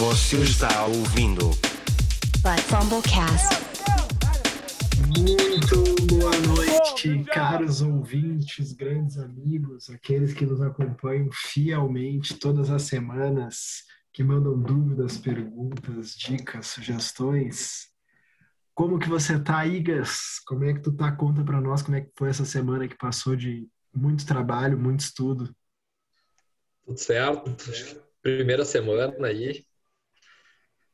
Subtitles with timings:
[0.00, 1.50] Você está ouvindo
[2.40, 3.54] But Fumblecast.
[5.18, 13.84] Muito boa noite, caros ouvintes, grandes amigos, aqueles que nos acompanham fielmente todas as semanas,
[14.10, 17.90] que mandam dúvidas, perguntas, dicas, sugestões.
[18.74, 20.40] Como que você tá, Igas?
[20.46, 21.12] Como é que tu tá?
[21.12, 25.00] Conta para nós como é que foi essa semana que passou de muito trabalho, muito
[25.00, 25.54] estudo.
[26.86, 27.54] Tudo certo.
[28.22, 29.68] Primeira semana aí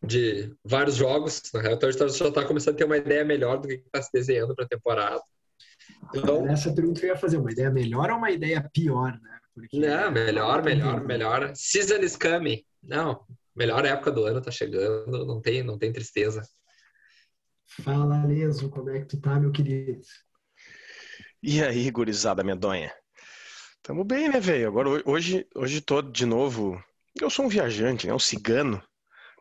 [0.03, 1.43] de vários jogos.
[1.53, 3.75] Na real, então a gente já está começando a ter uma ideia melhor do que
[3.75, 5.23] está se desenhando para a temporada.
[6.15, 9.39] Então, Essa pergunta que eu ia fazer, uma ideia melhor ou uma ideia pior, né?
[9.55, 9.79] Porque...
[9.79, 11.53] Não, melhor, melhor, melhor.
[11.55, 12.63] Season is coming.
[12.83, 16.43] Não, melhor época do ano tá chegando, não tem, não tem tristeza.
[17.83, 20.01] Fala, Leso, como é que tu tá, meu querido?
[21.43, 22.93] E aí, gurizada medonha?
[23.83, 24.69] Tamo bem, né, velho?
[24.69, 26.83] Agora, hoje, hoje tô de novo...
[27.19, 28.13] Eu sou um viajante, né?
[28.13, 28.83] Um cigano.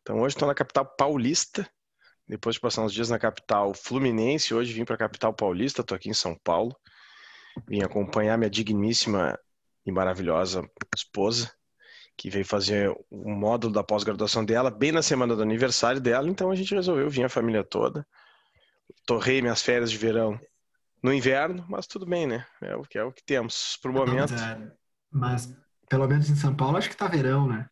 [0.05, 1.68] Então, hoje estou na capital paulista.
[2.27, 5.82] Depois de passar uns dias na capital fluminense, hoje vim para a capital paulista.
[5.82, 6.76] Estou aqui em São Paulo.
[7.68, 9.35] Vim acompanhar minha digníssima
[9.84, 10.63] e maravilhosa
[10.96, 11.52] esposa,
[12.16, 16.29] que veio fazer o módulo da pós-graduação dela bem na semana do aniversário dela.
[16.29, 18.05] Então, a gente resolveu vir a família toda.
[19.07, 20.40] Torrei minhas férias de verão
[21.01, 22.46] no inverno, mas tudo bem, né?
[22.62, 24.34] É o que é o que temos pro momento.
[24.34, 24.72] Mas,
[25.12, 25.57] mas
[25.90, 27.68] pelo menos em São Paulo acho que tá verão, né?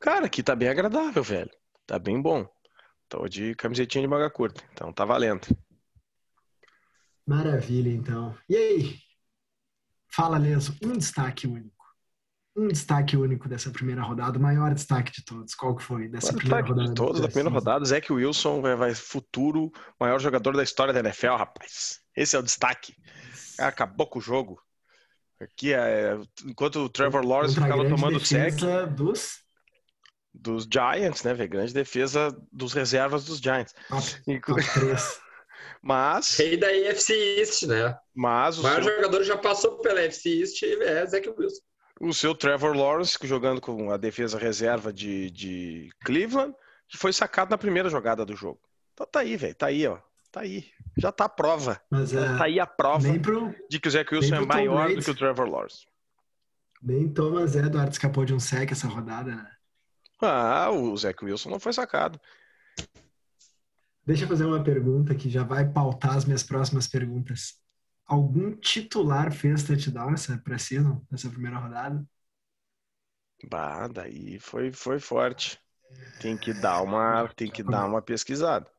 [0.00, 1.50] Cara, aqui tá bem agradável, velho.
[1.86, 2.46] Tá bem bom.
[3.08, 5.46] Tô de camisetinha de manga curta, então tá valendo.
[7.24, 8.36] Maravilha, então.
[8.48, 8.98] E aí?
[10.08, 11.76] Fala, Leso, um destaque único.
[12.56, 15.54] Um destaque único dessa primeira rodada, o maior destaque de todos.
[15.54, 16.88] Qual que foi dessa o primeira rodada?
[16.88, 21.00] De todos da primeira rodada, Zach Wilson vai, vai futuro maior jogador da história da
[21.00, 22.00] NFL, rapaz.
[22.16, 22.94] Esse é o destaque.
[23.58, 24.60] Acabou com o jogo.
[25.38, 28.58] Aqui é, enquanto o Trevor Lawrence ficava tomando sec
[28.96, 29.45] dos
[30.40, 31.50] dos Giants, né, velho?
[31.50, 33.74] Grande defesa dos reservas dos Giants.
[35.82, 36.36] Mas.
[36.36, 37.96] Rei da AFC East, né?
[38.14, 38.94] Mas o, maior seu...
[38.96, 41.62] jogador já passou pela AFC East é Zach Wilson.
[42.00, 46.54] O seu Trevor Lawrence, jogando com a defesa reserva de, de Cleveland,
[46.94, 48.60] foi sacado na primeira jogada do jogo.
[48.92, 49.54] Então tá aí, velho.
[49.54, 49.98] Tá aí, ó.
[50.30, 50.66] Tá aí.
[50.98, 51.80] Já tá a prova.
[51.90, 55.02] Mas, é, tá aí a prova pro, de que o Zach Wilson é maior do
[55.02, 55.86] que o Trevor Lawrence.
[56.82, 59.50] Nem Thomas Edwards escapou de um sec essa rodada, né?
[60.20, 62.20] Ah, o Zach Wilson não foi sacado.
[64.04, 67.60] Deixa eu fazer uma pergunta que já vai pautar as minhas próximas perguntas.
[68.06, 72.04] Algum titular fez touchdown nessa precisam nessa primeira rodada?
[73.50, 75.58] Bah, daí foi, foi forte.
[76.20, 78.70] Tem que dar uma, tem que dar uma pesquisada.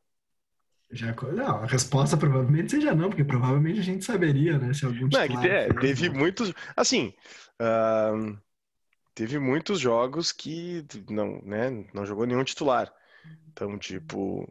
[0.89, 4.73] Já, não, a resposta provavelmente seja não, porque provavelmente a gente saberia, né?
[4.73, 6.53] Se algum não, é que é, teve muitos.
[6.75, 7.13] Assim,
[7.61, 8.37] uh,
[9.17, 12.93] teve muitos jogos que não, né, não jogou nenhum titular.
[13.47, 14.43] Então, tipo,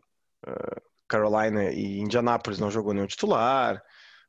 [0.44, 3.80] uh, Carolina e Indianapolis não jogou nenhum titular.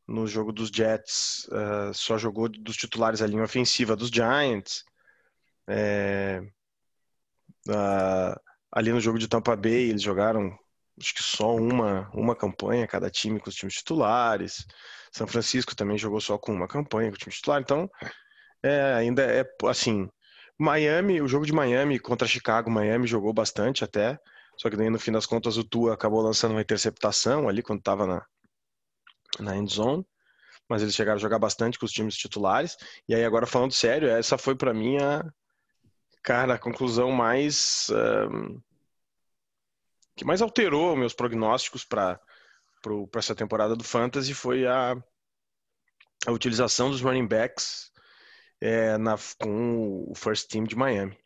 [0.08, 4.84] No jogo dos Jets, uh, só jogou dos titulares a linha ofensiva dos Giants.
[5.68, 6.40] É,
[7.68, 8.40] uh,
[8.72, 10.56] ali no jogo de Tampa Bay, eles jogaram
[11.00, 14.68] acho que só uma, uma campanha, cada time com os times titulares.
[15.12, 17.59] São Francisco também jogou só com uma campanha com o time titular.
[17.59, 17.90] Então,
[18.64, 20.08] é, ainda é assim,
[20.59, 24.19] Miami, o jogo de Miami contra Chicago, Miami jogou bastante até,
[24.57, 27.79] só que daí no fim das contas o Tua acabou lançando uma interceptação ali quando
[27.79, 28.25] estava na,
[29.40, 30.06] na end zone,
[30.68, 32.75] mas eles chegaram a jogar bastante com os times titulares.
[33.07, 35.23] E aí agora falando sério, essa foi para mim a
[36.23, 37.88] cara a conclusão mais
[38.31, 38.59] um,
[40.16, 42.19] que mais alterou meus prognósticos para
[42.81, 44.95] para essa temporada do Fantasy foi a,
[46.25, 47.91] a utilização dos running backs
[48.62, 51.18] é, na, com o first team de Miami.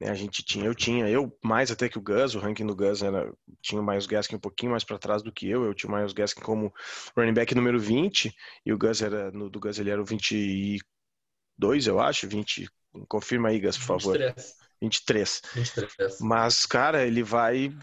[0.00, 2.74] Né, a gente tinha, eu tinha, eu mais até que o Gus, o ranking do
[2.74, 5.74] Gus era, tinha o Miles Gaskin um pouquinho mais para trás do que eu, eu
[5.74, 6.72] tinha o Miles Gaskin como
[7.16, 8.34] running back número 20
[8.64, 10.80] e o Gus era, no do Gus ele era o 22,
[11.86, 12.68] eu acho, 20,
[13.08, 14.18] confirma aí Gus, por favor.
[14.80, 15.42] 23.
[15.54, 16.18] 23.
[16.20, 17.76] Mas, cara, ele vai,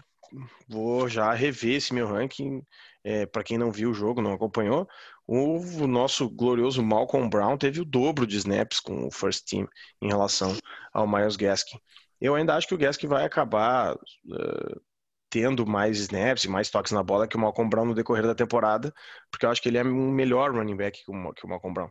[0.68, 2.62] vou já rever esse meu ranking,
[3.04, 4.88] é, para quem não viu o jogo, não acompanhou,
[5.26, 9.68] o, nosso glorioso Malcolm Brown teve o dobro de snaps com o first team
[10.00, 10.56] em relação
[10.92, 11.78] ao Miles Gaskin.
[12.20, 14.80] Eu ainda acho que o Gaskin vai acabar uh,
[15.28, 18.34] tendo mais snaps e mais toques na bola que o Malcolm Brown no decorrer da
[18.34, 18.94] temporada,
[19.30, 21.74] porque eu acho que ele é um melhor running back que o, que o Malcolm
[21.74, 21.90] Brown.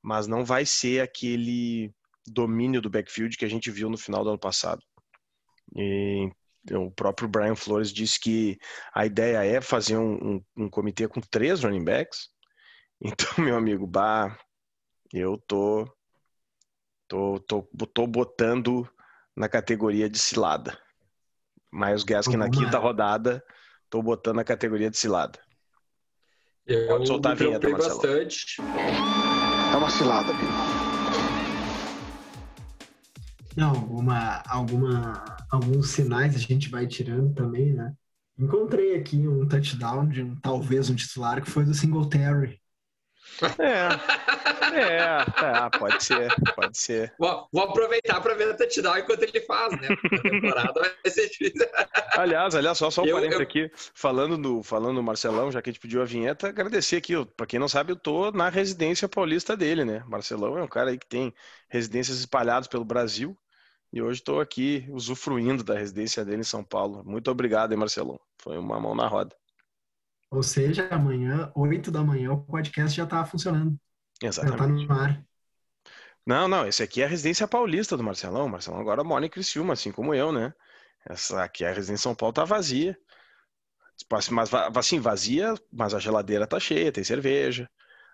[0.00, 1.92] Mas não vai ser aquele
[2.26, 4.82] domínio do backfield que a gente viu no final do ano passado.
[5.76, 6.30] E
[6.72, 8.58] o próprio Brian Flores disse que
[8.94, 12.28] a ideia é fazer um, um, um comitê com três running backs,
[13.00, 14.38] então, meu amigo, bah,
[15.12, 15.86] eu tô,
[17.06, 18.88] tô, tô, tô botando
[19.36, 20.78] na categoria de cilada.
[21.72, 23.44] Miles Gaskin na quinta rodada,
[23.90, 25.38] tô botando na categoria de cilada.
[26.66, 27.94] Eu Pode soltar me a vinheta, Marcelo.
[27.94, 28.60] bastante.
[29.72, 30.32] É uma cilada.
[33.56, 37.92] Não, alguma, alguma, alguns sinais a gente vai tirando também, né?
[38.38, 42.60] Encontrei aqui um touchdown de um, talvez um titular que foi do Singletary.
[43.58, 43.88] É,
[44.80, 47.14] é, tá, pode ser, pode ser.
[47.18, 49.88] Vou, vou aproveitar para ver o touchdown enquanto ele faz, né?
[49.88, 51.66] A temporada vai ser difícil.
[52.16, 55.70] Aliás, aliás, só, só um parênteses eu- aqui, falando do, falando do Marcelão, já que
[55.70, 58.48] a gente pediu a vinheta, agradecer aqui, ó, pra quem não sabe, eu tô na
[58.48, 60.02] residência paulista dele, né?
[60.06, 61.32] Marcelão é um cara aí que tem
[61.68, 63.36] residências espalhadas pelo Brasil,
[63.92, 67.02] e hoje estou aqui usufruindo da residência dele em São Paulo.
[67.04, 68.20] Muito obrigado, hein, Marcelão?
[68.38, 69.34] Foi uma mão na roda.
[70.30, 73.78] Ou seja, amanhã, 8 da manhã, o podcast já tá funcionando.
[74.22, 74.86] Já tá Exatamente.
[74.86, 75.24] no ar.
[76.26, 78.46] Não, não, esse aqui é a residência paulista do Marcelão.
[78.46, 80.52] O Marcelão agora mora em Criciúma, assim como eu, né?
[81.08, 82.98] Essa aqui, a residência em São Paulo, tá vazia.
[84.30, 87.68] Mas, assim, vazia, mas a geladeira tá cheia, tem cerveja,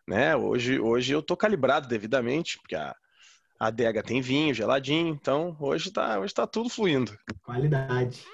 [0.06, 0.34] né?
[0.36, 2.94] Hoje, hoje eu tô calibrado devidamente, porque a,
[3.58, 7.16] a adega tem vinho geladinho, então hoje tá, hoje tá tudo fluindo.
[7.44, 8.24] Qualidade.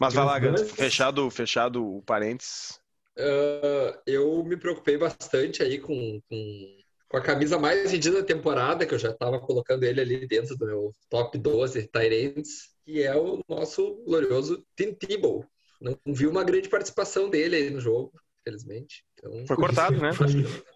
[0.00, 0.76] Mas vai lá, os Gans, Bucks?
[0.76, 2.78] fechado, fechado o parênteses.
[3.18, 6.76] Ah, eu me preocupei bastante aí com, com,
[7.08, 10.56] com a camisa mais vendida da temporada, que eu já estava colocando ele ali dentro
[10.56, 15.44] do meu top 12 Tyrants, que é o nosso glorioso Tim Tebow.
[15.80, 19.04] Não vi uma grande participação dele aí no jogo, infelizmente.
[19.14, 20.12] Então, Foi cortado, né?
[20.12, 20.26] Foi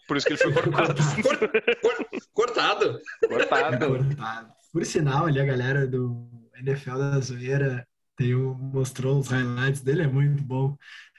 [0.08, 0.94] Por isso que ele foi cortado.
[1.22, 1.38] cor-
[1.80, 3.00] cor- cortado.
[3.28, 3.86] cortado.
[3.88, 4.52] cortado.
[4.72, 7.86] Por sinal, ali a galera do NFL da Zoeira
[8.16, 10.76] tem um, mostrou os highlights dele, é muito bom.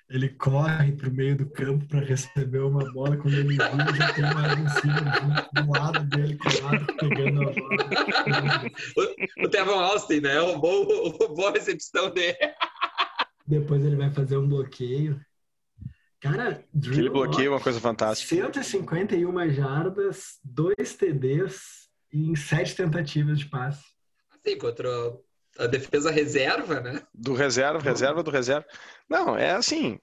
[0.10, 3.18] Ele corre pro meio do campo para receber uma bola.
[3.18, 5.04] Quando ele vira, já tem uma receiver
[5.54, 8.72] do lado dele, colado, pegando a bola.
[9.44, 10.38] O Tevon Austin, né?
[10.38, 12.38] Roubou, roubou a recepção dele.
[13.48, 15.20] Depois ele vai fazer um bloqueio.
[16.20, 18.36] Cara, Drew Aquele bloqueio é uma coisa fantástica.
[18.36, 23.84] 151 jardas, 2 TDs em 7 tentativas de passe.
[24.32, 24.88] Assim, contra
[25.58, 27.02] a defesa reserva, né?
[27.14, 28.66] Do reserva, reserva do reserva.
[29.10, 30.00] Não, é assim.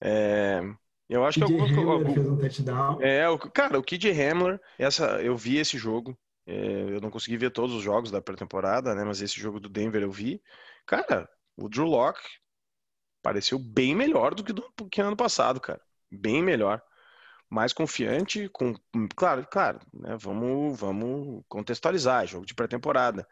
[0.00, 0.60] é,
[1.08, 1.70] eu acho que alguns.
[1.70, 2.98] Hamler fez um touchdown.
[3.00, 6.16] É, o, cara, o Kid Hamler, essa, eu vi esse jogo.
[6.46, 6.54] é,
[6.94, 9.04] eu não consegui ver todos os jogos da pré-temporada, né?
[9.04, 10.42] Mas esse jogo do Denver eu vi.
[10.86, 12.22] Cara, o Drew Locke
[13.22, 15.80] pareceu bem melhor do que do que ano passado, cara.
[16.10, 16.82] Bem melhor.
[17.50, 18.74] Mais confiante, com.
[19.16, 20.16] Claro, claro, né?
[20.18, 23.26] Vamos, vamos contextualizar, jogo de pré-temporada.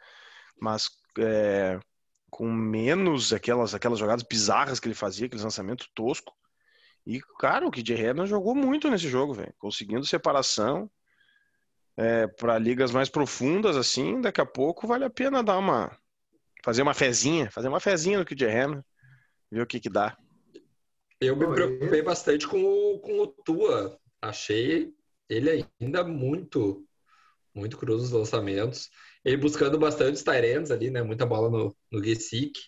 [0.60, 1.78] Mas é,
[2.30, 6.34] com menos aquelas, aquelas jogadas bizarras que ele fazia, aqueles lançamentos toscos.
[7.06, 9.52] E, cara, o KJ Hamler jogou muito nesse jogo, velho.
[9.58, 10.90] Conseguindo separação
[11.96, 15.96] é, para ligas mais profundas, assim, daqui a pouco vale a pena dar uma.
[16.64, 18.84] Fazer uma fezinha, fazer uma fezinha no KJ Hamler,
[19.50, 20.16] ver o que que dá.
[21.20, 23.98] Eu me preocupei bastante com o, com o Tua.
[24.20, 24.94] Achei
[25.28, 26.86] ele ainda muito,
[27.54, 28.90] muito cru nos lançamentos.
[29.24, 31.02] Ele buscando bastante os Tyrants ali, né?
[31.02, 32.58] Muita bola no, no Gesick.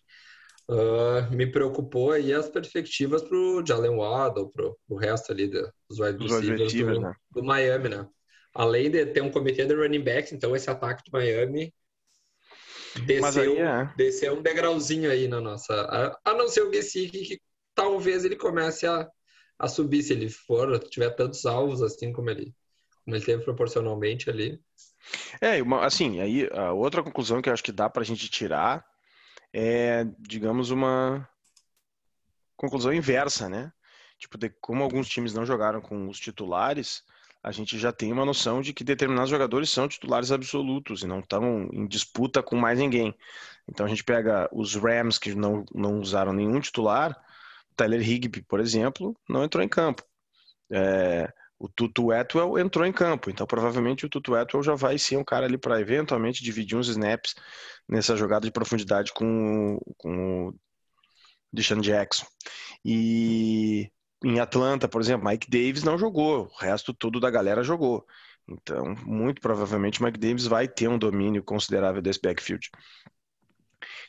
[0.69, 5.99] Ah, me preocupou aí as perspectivas pro Jalen Waddle, pro, pro resto ali do- dos
[6.01, 7.15] wide receivers do, né?
[7.33, 8.09] do Miami, né?
[8.55, 11.75] Além de ter um comitê de running backs, então esse ataque do Miami
[13.07, 13.93] desceu, é.
[13.97, 15.75] desceu um degrauzinho aí na nossa.
[15.75, 17.41] A, a não ser o Gesick, que
[17.75, 19.07] talvez ele comece a,
[19.59, 22.55] a subir se ele for, tiver tantos alvos assim como ele,
[23.05, 24.59] como ele teve proporcionalmente ali.
[25.41, 28.85] É, uma- assim, aí a outra conclusão que eu acho que dá pra gente tirar
[29.55, 31.29] é, digamos, uma
[32.57, 33.73] conclusão inversa, né?
[34.19, 37.05] Tipo, de como alguns times não jogaram com os titulares,
[37.41, 41.21] a gente já tem uma noção de que determinados jogadores são titulares absolutos e não
[41.21, 43.15] estão em disputa com mais ninguém.
[43.69, 47.17] Então a gente pega os Rams que não, não usaram nenhum titular,
[47.77, 50.03] Tyler Higbee, por exemplo, não entrou em campo.
[50.71, 51.33] É,
[51.65, 55.25] o Tutu Atwell entrou em campo, então provavelmente o Tutu Atwell já vai ser um
[55.25, 57.35] cara ali para eventualmente dividir uns snaps
[57.89, 60.55] nessa jogada de profundidade com, com o
[61.51, 62.27] Deshaun Jackson.
[62.85, 63.91] E
[64.23, 68.05] em Atlanta, por exemplo, Mike Davis não jogou, o resto tudo da galera jogou.
[68.47, 72.69] Então, muito provavelmente Mike Davis vai ter um domínio considerável desse backfield.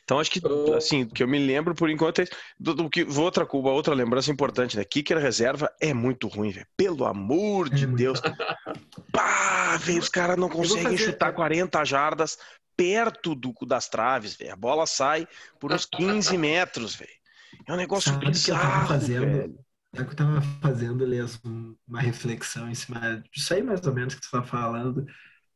[0.04, 0.40] Então, acho que,
[0.76, 2.24] assim, que eu me lembro por enquanto é.
[2.58, 4.84] Do, do que, outra, uma outra lembrança importante, né?
[4.84, 6.66] Kicker reserva é muito ruim, velho.
[6.76, 7.86] Pelo amor de É.
[7.86, 8.20] Deus.
[9.12, 12.38] Pá, velho, os caras não conseguem fazer- chutar 40 jardas
[12.76, 14.52] perto do, das traves, velho.
[14.52, 15.26] A bola sai
[15.58, 17.10] por uns 15 metros, velho.
[17.66, 19.20] É um negócio Sabe o que eu tava bizarro, fazendo?
[19.38, 19.58] velho.
[19.92, 21.04] O que eu tava fazendo,
[21.44, 25.06] um- uma reflexão em cima disso aí mais ou menos que tu tá falando.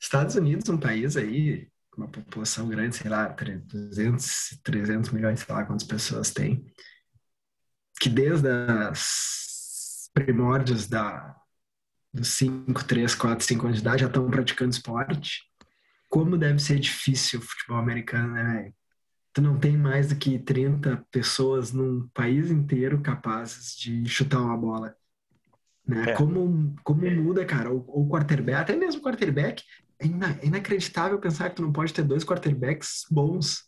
[0.01, 5.65] Estados Unidos, um país aí uma população grande, sei lá, 200, 300 milhões, sei lá
[5.65, 6.65] quantas pessoas tem,
[8.01, 11.37] que desde as primórdios da,
[12.13, 15.43] dos 5, 3, 4, 5 anos de idade já estão praticando esporte,
[16.09, 18.73] como deve ser difícil o futebol americano, né?
[19.33, 24.57] Tu não tem mais do que 30 pessoas num país inteiro capazes de chutar uma
[24.57, 24.97] bola.
[25.87, 26.11] Né?
[26.11, 26.13] É.
[26.15, 29.63] Como, como muda, cara, o, o quarterback, até mesmo o quarterback,
[30.01, 33.65] é, ina- é inacreditável pensar que tu não pode ter dois quarterbacks bons.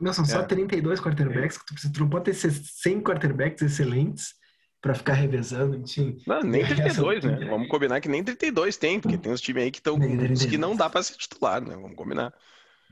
[0.00, 0.44] Meu, são só É.
[0.44, 1.92] 32 quarterbacks que tu precisa.
[1.92, 4.34] Tu não pode ter 100 quarterbacks excelentes
[4.80, 6.18] pra ficar revezando, enfim.
[6.26, 7.46] Não, nem Essa 32, né?
[7.46, 10.58] Vamos combinar que nem 32 tem, porque tem uns times aí que estão que 32.
[10.58, 11.74] não dá pra ser titular, né?
[11.74, 12.32] Vamos combinar.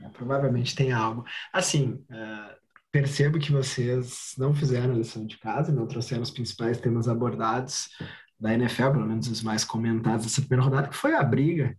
[0.01, 1.23] É, Provavelmente tem algo.
[1.51, 2.55] Assim, é,
[2.91, 7.89] percebo que vocês não fizeram a lição de casa, não trouxeram os principais temas abordados
[8.39, 11.75] da NFL, pelo menos os mais comentados dessa primeira rodada, que foi a briga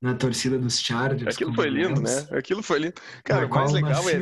[0.00, 1.34] na torcida dos Chargers.
[1.34, 2.28] Aquilo foi lindo, né?
[2.30, 2.94] Aquilo foi lindo.
[3.24, 4.14] Cara, na o mais legal é,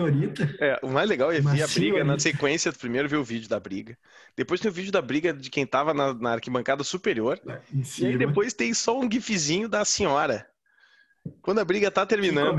[0.60, 2.18] é, o mais legal é Uma ver a briga na senhorita.
[2.18, 2.72] sequência.
[2.72, 3.98] Primeiro ver o vídeo da briga.
[4.36, 7.40] Depois tem o vídeo da briga de quem tava na, na arquibancada superior.
[7.98, 10.46] E aí depois tem só um gifzinho da senhora.
[11.42, 12.56] Quando a briga tá terminando,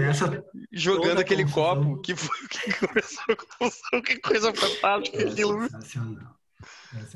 [0.72, 1.96] jogando aquele confusão.
[1.96, 4.02] copo que foi que começou a confusão.
[4.04, 5.62] Que coisa fantástica é aquilo.
[5.64, 6.38] sensacional.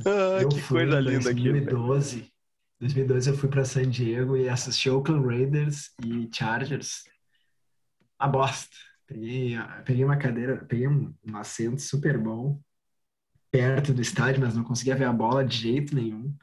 [0.05, 1.65] Ah, que coisa linda velho.
[1.65, 2.31] 2012.
[2.81, 7.03] 2012 eu fui para San Diego e assisti Oakland Raiders e Chargers.
[8.17, 8.75] A bosta.
[9.05, 12.59] Peguei, peguei uma cadeira, peguei um, um assento super bom
[13.51, 16.35] perto do estádio, mas não conseguia ver a bola de jeito nenhum.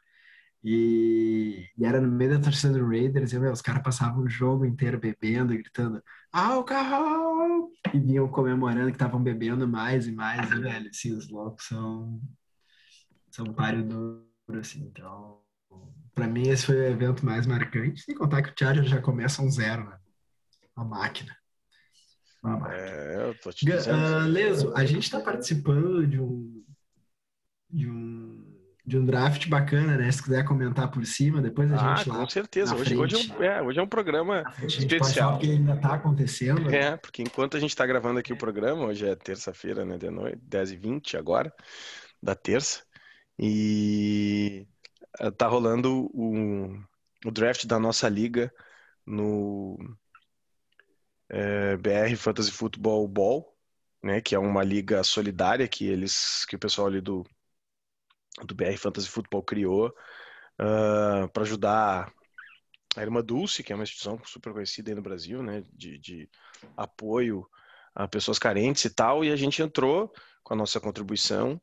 [0.62, 4.28] E, e era no meio da torcida do Raiders, e meu, os caras passavam o
[4.28, 7.72] jogo inteiro bebendo gritando álcool!
[7.92, 12.20] E vinham comemorando que estavam bebendo mais e mais, e, velho, assim, os loucos são,
[13.30, 15.42] são páreo duro, assim, então...
[16.18, 19.40] Pra mim, esse foi o evento mais marcante, sem contar que o Chargers já começa
[19.40, 19.96] um zero, né?
[20.76, 21.36] Uma máquina.
[22.42, 22.76] Uma máquina.
[22.80, 23.96] É, eu tô te dizendo.
[23.96, 26.64] ah, Leso, a gente está participando de um,
[27.70, 28.46] de um
[28.84, 30.10] de um draft bacana, né?
[30.10, 32.74] Se quiser comentar por cima, depois a Ah, gente lá com certeza.
[32.74, 35.32] Hoje, hoje, é um, é, hoje é um programa a gente pode falar especial.
[35.32, 36.60] porque ainda está acontecendo.
[36.70, 36.76] né?
[36.78, 40.08] É, porque enquanto a gente está gravando aqui o programa, hoje é terça-feira, né, de
[40.08, 41.52] noite, 10h20 agora,
[42.22, 42.82] da terça,
[43.38, 44.66] e
[45.36, 46.78] tá rolando o,
[47.24, 48.52] o draft da nossa liga
[49.06, 49.78] no
[51.28, 53.56] eh, BR Fantasy Football Ball,
[54.02, 57.24] né, que é uma liga solidária que eles, que o pessoal ali do,
[58.44, 59.92] do BR Fantasy Football criou
[61.32, 62.12] para ajudar
[62.96, 66.28] a Irmã Dulce, que é uma instituição super conhecida aí no Brasil, né, de, de
[66.76, 67.48] apoio
[67.94, 71.60] a pessoas carentes e tal, e a gente entrou com a nossa contribuição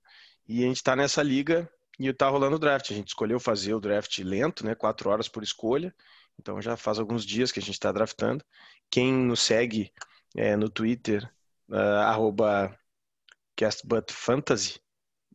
[0.48, 2.92] e a gente está nessa liga e está rolando o draft.
[2.92, 5.94] A gente escolheu fazer o draft lento, né, quatro horas por escolha,
[6.40, 8.44] então já faz alguns dias que a gente está draftando.
[8.90, 9.92] Quem nos segue
[10.36, 11.30] é, no Twitter,
[11.70, 12.76] uh,
[13.56, 14.80] castbutfantasy,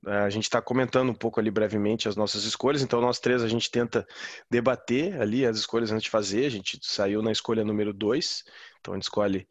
[0.06, 3.48] a gente está comentando um pouco ali brevemente as nossas escolhas, então nós três a
[3.48, 4.06] gente tenta
[4.50, 8.42] debater ali as escolhas antes de fazer, a gente saiu na escolha número dois,
[8.80, 9.46] então a gente escolhe,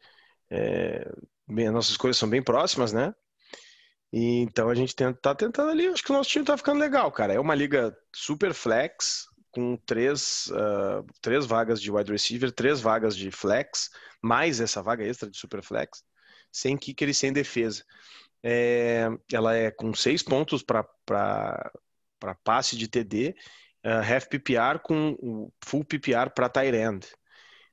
[0.50, 1.08] é,
[1.46, 3.14] bem, as nossas escolhas são bem próximas, né?
[4.12, 6.80] E, então a gente tenta, tá tentando ali, acho que o nosso time tá ficando
[6.80, 7.32] legal, cara.
[7.32, 13.16] É uma liga super flex, com três, uh, três vagas de wide receiver, três vagas
[13.16, 13.90] de flex,
[14.22, 16.02] mais essa vaga extra de super flex,
[16.52, 17.84] sem kicker e sem defesa.
[18.42, 20.84] É, ela é com seis pontos para
[22.42, 23.34] passe de TD,
[23.84, 27.06] uh, half PPR com full PPR para tight end.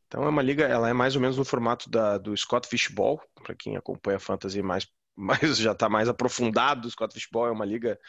[0.07, 3.21] Então é uma liga, ela é mais ou menos no formato da, do Scott Fishball,
[3.43, 6.87] para quem acompanha fantasy mais, mais já está mais aprofundado.
[6.87, 7.99] O Scott Fishball é uma liga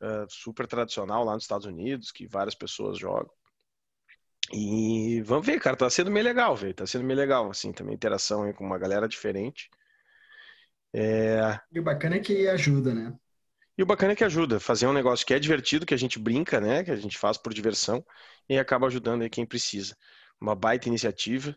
[0.00, 3.30] uh, super tradicional lá nos Estados Unidos, que várias pessoas jogam.
[4.52, 6.74] E vamos ver, cara, tá sendo meio legal, velho.
[6.74, 9.68] Tá sendo meio legal, assim, também interação com uma galera diferente.
[10.92, 11.58] É...
[11.72, 13.14] E o bacana é que ajuda, né?
[13.76, 16.18] E o bacana é que ajuda, fazer um negócio que é divertido, que a gente
[16.18, 16.84] brinca, né?
[16.84, 18.04] Que a gente faz por diversão
[18.48, 19.96] e acaba ajudando aí quem precisa.
[20.40, 21.56] Uma baita iniciativa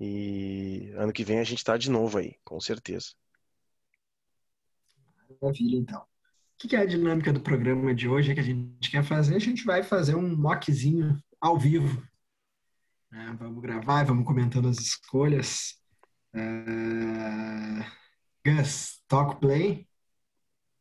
[0.00, 3.14] e ano que vem a gente tá de novo aí, com certeza.
[5.40, 6.00] Maravilha, então.
[6.00, 9.36] O que é a dinâmica do programa de hoje que a gente quer fazer?
[9.36, 12.02] A gente vai fazer um mockzinho ao vivo.
[13.10, 13.36] né?
[13.38, 15.78] Vamos gravar, vamos comentando as escolhas.
[16.34, 17.84] Uh...
[18.44, 19.86] Gus, talk play.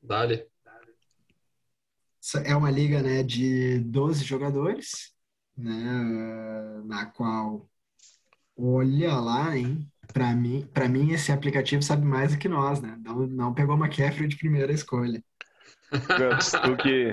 [0.02, 0.48] Dale.
[2.44, 5.14] É uma liga né, de 12 jogadores,
[5.56, 5.74] né,
[6.84, 7.70] na qual,
[8.58, 9.92] olha lá, hein?
[10.16, 12.98] Para mim, para mim, esse aplicativo sabe mais do que nós, né?
[13.04, 15.22] Não, não pegou McCaffrey de primeira escolha.
[15.90, 17.12] Tu que,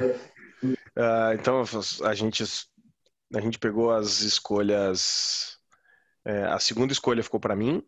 [0.97, 1.65] uh, então
[2.05, 2.45] a gente
[3.35, 5.59] a gente pegou as escolhas,
[6.25, 7.83] é, a segunda escolha ficou para mim,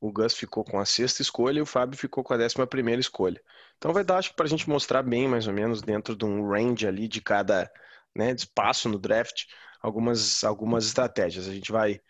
[0.00, 3.00] o Gus ficou com a sexta escolha e o Fábio ficou com a décima primeira
[3.00, 3.42] escolha.
[3.78, 6.24] Então vai dar, acho que para a gente mostrar bem, mais ou menos, dentro de
[6.24, 7.68] um range ali de cada
[8.14, 9.46] né, espaço no draft,
[9.82, 11.48] algumas, algumas estratégias.
[11.48, 12.00] A gente vai,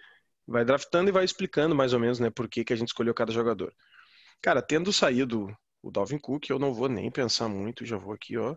[0.47, 3.15] vai draftando e vai explicando mais ou menos né, por que, que a gente escolheu
[3.15, 3.75] cada jogador.
[4.41, 8.37] Cara, tendo saído o Dalvin Cook, eu não vou nem pensar muito, já vou aqui,
[8.37, 8.57] ó.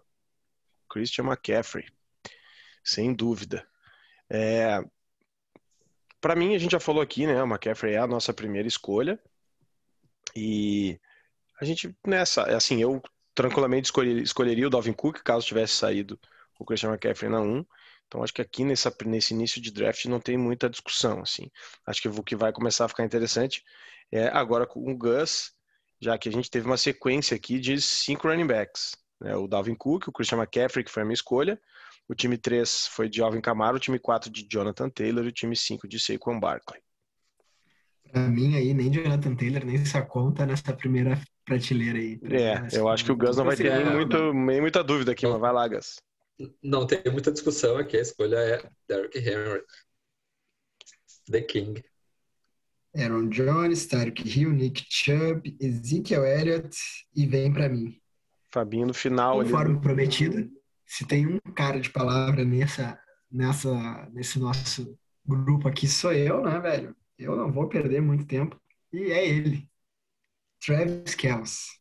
[0.89, 1.86] Christian McCaffrey.
[2.84, 3.67] Sem dúvida.
[4.29, 4.84] É,
[6.22, 7.41] para mim, a gente já falou aqui, né?
[7.41, 9.19] O McCaffrey é a nossa primeira escolha.
[10.36, 11.00] E
[11.60, 13.01] a gente, nessa, assim, eu
[13.34, 16.19] tranquilamente escolheria, escolheria o Dalvin Cook caso tivesse saído
[16.60, 17.65] o Christian McCaffrey na 1.
[18.10, 21.50] Então acho que aqui nessa, nesse início de draft não tem muita discussão, assim.
[21.86, 23.63] Acho que o que vai começar a ficar interessante
[24.12, 25.51] é agora com o Gus,
[26.01, 28.96] já que a gente teve uma sequência aqui de cinco running backs.
[29.22, 29.36] Né?
[29.36, 31.62] O Dalvin Cook, o Christian McCaffrey, que foi a minha escolha,
[32.08, 35.32] o time 3 foi de Alvin Kamara, o time 4 de Jonathan Taylor e o
[35.32, 36.82] time 5 de Saquon Barkley.
[38.12, 42.20] Pra mim aí, nem Jonathan Taylor, nem essa conta nessa primeira prateleira aí.
[42.24, 45.28] É, eu acho que o Gus não vai ter nem, muito, nem muita dúvida aqui,
[45.28, 46.01] mas vai lá, Gus.
[46.62, 49.63] Não tem muita discussão aqui, a escolha é Derrick Henry.
[51.29, 51.84] The King.
[52.96, 56.75] Aaron Jones, Tyreek Hill, Nick Chubb, Ezekiel Elliott
[57.15, 58.00] e vem pra mim.
[58.51, 59.38] Fabinho no final.
[59.38, 59.81] Conforme ali.
[59.81, 60.50] prometido,
[60.86, 63.00] se tem um cara de palavra nessa,
[63.31, 66.96] nessa, nesse nosso grupo aqui, sou eu, né, velho?
[67.17, 68.60] Eu não vou perder muito tempo.
[68.91, 69.69] E é ele.
[70.65, 71.79] Travis Kelce.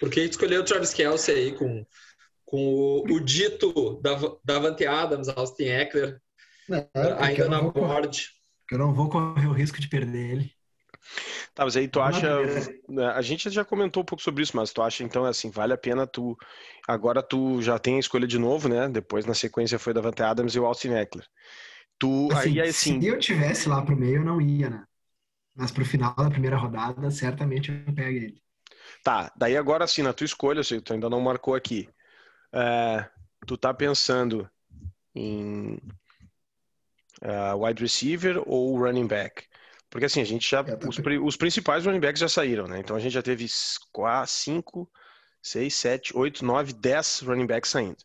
[0.00, 1.86] Por que escolheu o Travis Kelce aí com,
[2.50, 6.20] com o, o dito da, Davante Adams, Austin Eckler,
[6.68, 6.88] é,
[7.18, 8.28] ainda na board?
[8.70, 10.52] Eu não vou correr o risco de perder ele.
[11.54, 12.40] Tá, mas aí tu acha.
[12.88, 15.72] Né, a gente já comentou um pouco sobre isso, mas tu acha então assim, vale
[15.72, 16.36] a pena tu.
[16.86, 18.88] Agora tu já tem a escolha de novo, né?
[18.88, 21.26] Depois na sequência foi da Davante Adams e o Austin Eckler.
[21.98, 23.00] Tu, assim, aí, assim...
[23.00, 24.84] Se eu tivesse lá pro meio, eu não ia, né?
[25.54, 28.42] Mas pro final da primeira rodada, certamente eu pego ele.
[29.04, 31.88] Tá, daí agora sim, na tua escolha, sei, tu ainda não marcou aqui.
[32.52, 33.08] É,
[33.46, 34.50] tu tá pensando
[35.14, 35.74] em
[37.22, 39.44] uh, wide receiver ou running back?
[39.88, 40.62] Porque assim, a gente já.
[40.62, 42.78] Os, os, principais running backs já saíram, né?
[42.78, 43.46] Então a gente já teve
[43.92, 44.90] 4, 5,
[45.42, 47.98] 6, 7, 8, 9, 10 running backs saindo.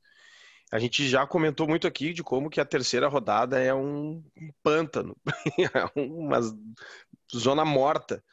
[0.71, 4.49] A gente já comentou muito aqui de como que a terceira rodada é um, um
[4.63, 5.15] pântano,
[5.73, 6.39] é uma
[7.33, 8.23] zona morta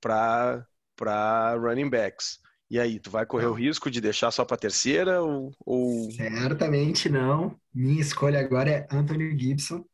[0.00, 2.40] para running backs.
[2.70, 7.08] E aí, tu vai correr o risco de deixar só para terceira ou, ou, Certamente
[7.08, 7.58] não.
[7.72, 9.84] Minha escolha agora é Anthony Gibson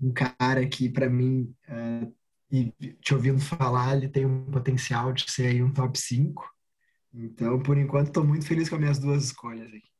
[0.00, 2.06] um cara que, para mim, é,
[2.50, 6.52] e te ouvindo falar, ele tem um potencial de ser aí um top 5.
[7.12, 9.90] Então, por enquanto, estou muito feliz com as minhas duas escolhas aqui.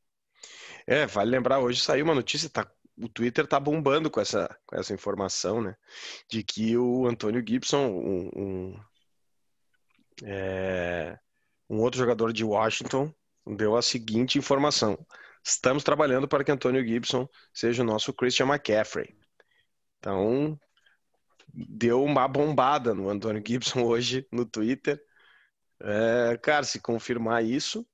[0.87, 4.77] É, vale lembrar, hoje saiu uma notícia, tá, o Twitter tá bombando com essa, com
[4.77, 5.75] essa informação, né?
[6.29, 8.81] De que o Antônio Gibson, um, um,
[10.23, 11.19] é,
[11.69, 13.13] um outro jogador de Washington,
[13.47, 14.99] deu a seguinte informação.
[15.43, 19.15] Estamos trabalhando para que Antônio Gibson seja o nosso Christian McCaffrey.
[19.99, 20.59] Então,
[21.53, 25.03] deu uma bombada no Antônio Gibson hoje no Twitter.
[25.81, 27.87] É, cara, se confirmar isso,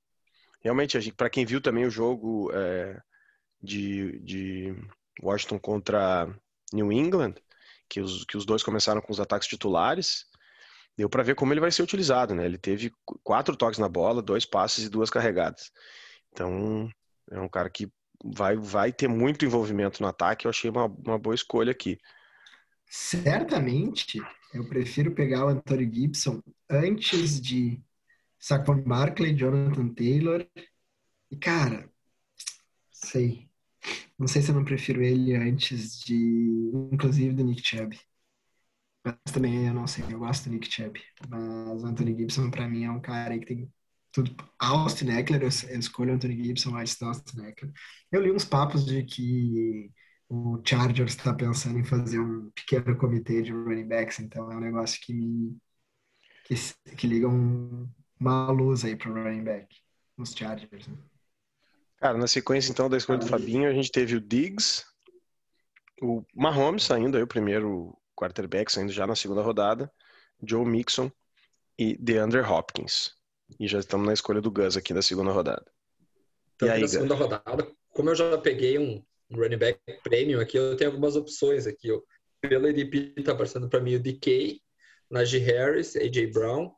[0.61, 3.01] realmente, para quem viu também o jogo é,
[3.63, 4.75] de, de
[5.23, 6.29] Washington contra
[6.73, 7.35] New England,
[7.89, 10.27] que os, que os dois começaram com os ataques titulares,
[11.01, 12.45] deu para ver como ele vai ser utilizado, né?
[12.45, 12.93] Ele teve
[13.25, 15.73] quatro toques na bola, dois passes e duas carregadas.
[16.31, 16.91] Então,
[17.31, 17.91] é um cara que
[18.23, 20.47] vai, vai ter muito envolvimento no ataque.
[20.47, 21.99] Eu achei uma, uma boa escolha aqui.
[22.87, 24.21] Certamente,
[24.53, 27.81] eu prefiro pegar o Anthony Gibson antes de
[28.39, 30.47] Saquon Barkley, Jonathan Taylor.
[31.31, 31.91] E, cara,
[32.93, 33.49] sei.
[34.19, 37.99] Não sei se eu não prefiro ele antes de, inclusive, do Nick Chubb.
[39.05, 41.01] Mas também eu não sei, eu gosto do Nick Chubb.
[41.29, 43.73] Mas o Anthony Gibson, para mim, é um cara que tem
[44.13, 44.35] tudo.
[44.59, 47.73] Austin Eckler, eu, escolho Anthony Gibson antes do Austin Eckler.
[48.13, 49.91] Eu li uns papos de que
[50.29, 54.61] o Chargers está pensando em fazer um pequeno comitê de running backs, então é um
[54.61, 55.57] negócio que me
[56.45, 56.55] que,
[56.97, 59.69] que liga um, uma luz aí para o running back
[60.17, 60.89] nos Chargers.
[60.89, 60.97] Né?
[61.99, 64.85] Cara, na sequência então da escolha do Fabinho, a gente teve o Diggs,
[66.01, 69.91] o Mahomes saindo aí, o primeiro quarterback saindo já na segunda rodada,
[70.43, 71.11] Joe Mixon
[71.79, 73.15] e DeAndre Hopkins.
[73.59, 75.65] E já estamos na escolha do Gus aqui da segunda rodada.
[76.55, 77.23] Então, e aí, na segunda Gus?
[77.23, 79.03] rodada, como eu já peguei um,
[79.33, 81.89] running back premium aqui, eu tenho algumas opções aqui.
[81.89, 82.05] Eu,
[82.41, 84.61] pelo EDP está aparecendo para mim o DK,
[85.11, 86.71] Najee Harris, AJ Brown.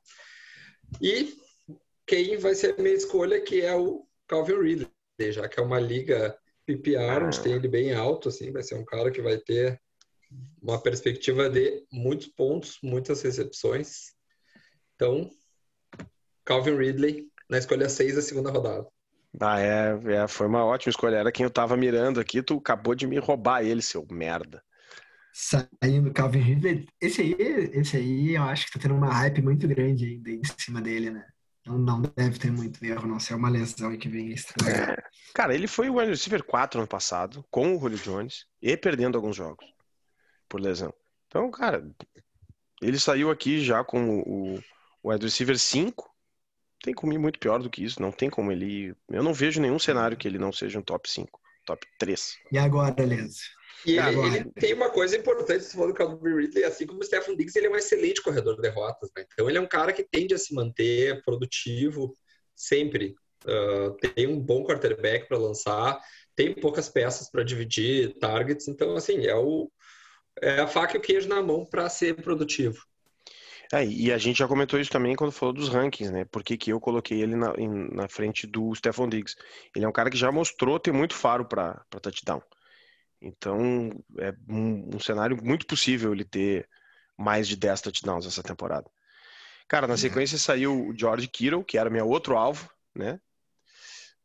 [1.00, 1.36] E
[2.06, 5.78] quem vai ser a minha escolha, que é o Calvin Ridley, já que é uma
[5.78, 9.80] liga PPR, onde tem ele bem alto, assim, vai ser um cara que vai ter
[10.62, 14.12] uma perspectiva de muitos pontos, muitas recepções.
[14.94, 15.28] Então,
[16.44, 18.86] Calvin Ridley na escolha 6 da segunda rodada.
[19.40, 21.16] Ah, é, é, foi uma ótima escolha.
[21.16, 24.62] Era quem eu tava mirando aqui, tu acabou de me roubar ele, seu merda.
[25.34, 27.36] Saindo Calvin Ridley, esse aí,
[27.72, 31.10] esse aí eu acho que tá tendo uma hype muito grande ainda em cima dele,
[31.10, 31.24] né?
[31.66, 34.92] Não, não deve ter muito erro, não ser uma lesão que vem estranha.
[34.92, 34.96] É.
[35.32, 39.16] Cara, ele foi o wide receiver 4 ano passado, com o Julio Jones, e perdendo
[39.16, 39.64] alguns jogos
[40.52, 40.92] por lesão.
[41.28, 41.82] Então, cara,
[42.82, 44.58] ele saiu aqui já com o,
[45.02, 46.12] o wide receiver 5.
[46.84, 48.94] Tem como ir muito pior do que isso, não tem como ele.
[49.08, 52.36] Eu não vejo nenhum cenário que ele não seja um top 5, top 3.
[52.52, 53.40] E agora, Lenzo?
[53.86, 54.36] E ele, Agora.
[54.36, 57.58] ele tem uma coisa importante, você falou do Calvin Ridley, assim como o Stephen Diggs,
[57.58, 59.24] ele é um excelente corredor de rotas, né?
[59.32, 62.16] Então ele é um cara que tende a se manter produtivo
[62.54, 63.16] sempre.
[63.44, 65.98] Uh, tem um bom quarterback para lançar,
[66.36, 69.68] tem poucas peças para dividir targets, então assim, é, o,
[70.40, 72.78] é a faca e o queijo na mão para ser produtivo.
[73.72, 76.24] É, e a gente já comentou isso também quando falou dos rankings, né?
[76.26, 79.34] Por que, que eu coloquei ele na, em- na frente do Stephon Diggs?
[79.74, 82.42] Ele é um cara que já mostrou ter muito faro para touchdown.
[83.20, 86.68] Então, é um, um cenário muito possível ele ter
[87.16, 88.90] mais de 10 touchdowns essa temporada.
[89.68, 93.18] Cara, na sequência saiu o George Kittle, que era meu outro alvo, né?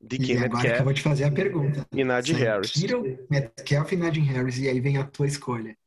[0.01, 1.87] DK E agora que eu Metcalf vou te fazer a pergunta.
[1.93, 2.71] e Sai Harris.
[2.71, 5.77] Kittle, Metcalf e Najee Harris, e aí vem a tua escolha.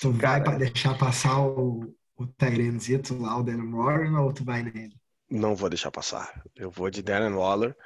[0.00, 0.44] Tu vai Cara.
[0.44, 4.96] pa- deixar passar o, o Tyrenzito lá, o Dan Warren, ou tu vai nele?
[5.30, 6.42] Não vou deixar passar.
[6.56, 7.76] Eu vou de Darren Waller,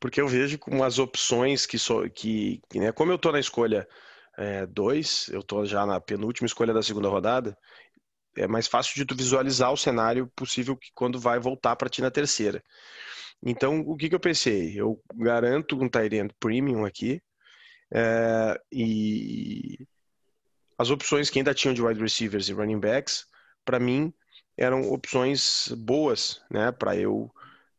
[0.00, 3.40] porque eu vejo como as opções que, so, que, que, né, como eu tô na
[3.40, 3.88] escolha
[4.70, 7.56] 2, eu tô já na penúltima escolha da segunda rodada,
[8.36, 12.02] é mais fácil de tu visualizar o cenário possível que quando vai voltar para ti
[12.02, 12.62] na terceira.
[13.42, 14.80] Então, o que, que eu pensei?
[14.80, 17.22] Eu garanto um end premium aqui
[17.92, 19.78] é, e
[20.80, 23.26] as opções que ainda tinham de wide receivers e running backs,
[23.64, 24.12] para mim,
[24.56, 27.30] eram opções boas, né, para eu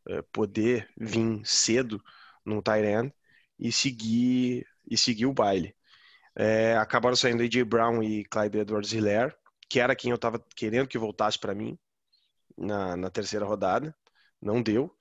[0.08, 2.02] eh, poder vir cedo
[2.44, 3.12] no tight end
[3.58, 5.74] e seguir e seguir o baile.
[6.36, 9.34] Eh, acabaram saindo AJ Brown e Clyde Edwards-Helaire,
[9.68, 11.78] que era quem eu estava querendo que voltasse para mim
[12.56, 13.94] na, na terceira rodada,
[14.40, 14.94] não deu.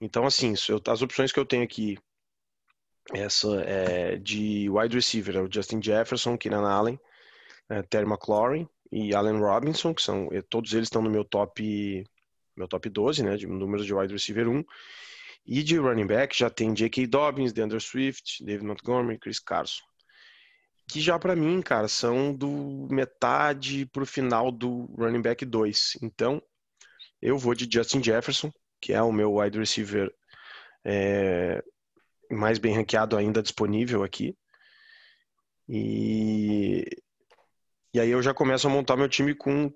[0.00, 1.98] Então, assim, eu- as opções que eu tenho aqui,
[3.12, 6.98] essa é de wide receiver, é o Justin Jefferson, Keenan Allen,
[7.68, 12.04] eh, Terry McLaurin e Allen Robinson, que são eh, todos eles estão no meu top
[12.56, 14.64] meu top 12, né, de números de wide receiver 1.
[15.46, 17.06] E de running back já tem J.K.
[17.06, 19.82] Dobbins, DeAndre Swift, David Montgomery, Chris Carson.
[20.88, 25.98] Que já para mim, cara, são do metade pro final do running back 2.
[26.02, 26.42] Então,
[27.20, 28.50] eu vou de Justin Jefferson,
[28.80, 30.14] que é o meu wide receiver
[30.84, 31.62] eh,
[32.30, 34.36] mais bem ranqueado ainda disponível aqui.
[35.68, 36.84] E,
[37.94, 39.72] e aí eu já começo a montar meu time com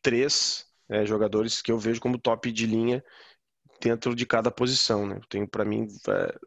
[0.00, 3.04] três é, jogadores que eu vejo como top de linha
[3.80, 5.16] dentro de cada posição, né?
[5.16, 6.38] Eu tenho para mim é,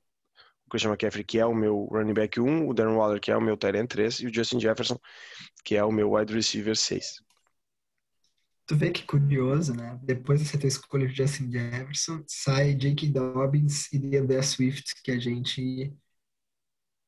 [0.65, 3.35] o Christian McCaffrey, que é o meu running back 1, o Darren Waller, que é
[3.35, 4.97] o meu tight end 3, e o Justin Jefferson,
[5.65, 7.21] que é o meu wide receiver 6.
[8.65, 9.99] Tu vê que curioso, né?
[10.01, 13.09] Depois dessa tua escolha de Justin Jefferson, sai J.K.
[13.09, 15.93] Dobbins e DeAndre Swift, que a gente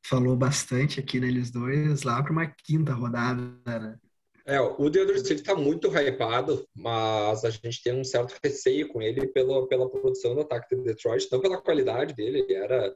[0.06, 3.98] falou bastante aqui neles dois, lá para uma quinta rodada, né?
[4.46, 9.02] É, o Deandre Swift está muito hypado, mas a gente tem um certo receio com
[9.02, 12.96] ele pela, pela produção do ataque de Detroit, não pela qualidade dele, ele era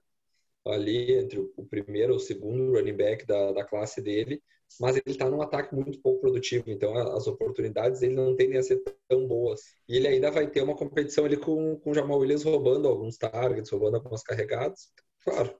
[0.65, 4.41] ali entre o primeiro e o segundo running back da, da classe dele,
[4.79, 8.63] mas ele está num ataque muito pouco produtivo, então as oportunidades dele não tendem a
[8.63, 9.59] ser tão boas.
[9.89, 13.17] E ele ainda vai ter uma competição ali com, com o Jamal Williams roubando alguns
[13.17, 14.89] targets, roubando algumas carregadas,
[15.23, 15.53] claro.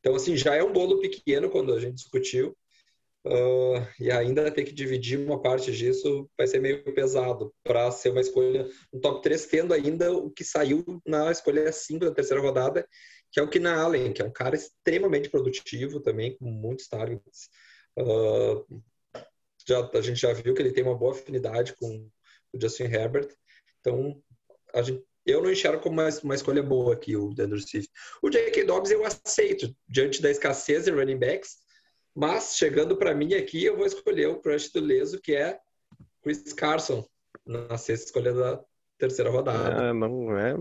[0.00, 2.56] Então, assim, já é um bolo pequeno quando a gente discutiu,
[3.26, 8.10] Uh, e ainda ter que dividir uma parte disso vai ser meio pesado para ser
[8.10, 12.40] uma escolha no top 3, tendo ainda o que saiu na escolha 5 da terceira
[12.40, 12.88] rodada,
[13.32, 17.48] que é o Keenan Allen, que é um cara extremamente produtivo também, com muitos targets.
[17.98, 18.64] Uh,
[19.66, 22.08] já, a gente já viu que ele tem uma boa afinidade com
[22.52, 23.34] o Justin Herbert,
[23.80, 24.22] então
[24.72, 27.90] a gente, eu não enxergo como uma, uma escolha boa aqui o Andrew Swift.
[28.22, 28.64] O J.K.
[28.64, 31.56] Dobbs eu aceito, diante da escassez de running backs,
[32.16, 35.58] mas, chegando para mim aqui, eu vou escolher o crush do Leso, que é
[36.22, 37.06] Chris Carson,
[37.44, 38.64] na sexta escolha da
[38.96, 39.88] terceira rodada.
[39.88, 40.54] É, não é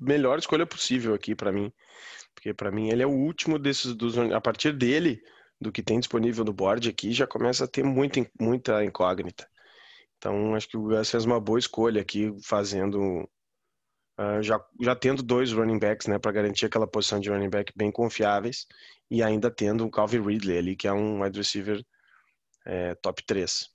[0.00, 1.72] melhor escolha possível aqui para mim.
[2.34, 5.20] Porque para mim ele é o último desses dos a partir dele
[5.60, 9.48] do que tem disponível no board aqui já começa a ter muita muita incógnita.
[10.18, 13.28] Então acho que o Gus fez uma boa escolha aqui fazendo
[14.18, 17.72] uh, já, já tendo dois running backs, né, para garantir aquela posição de running back
[17.76, 18.66] bem confiáveis
[19.10, 21.84] e ainda tendo o Calvin Ridley ali, que é um wide receiver
[22.64, 23.68] é, top 3.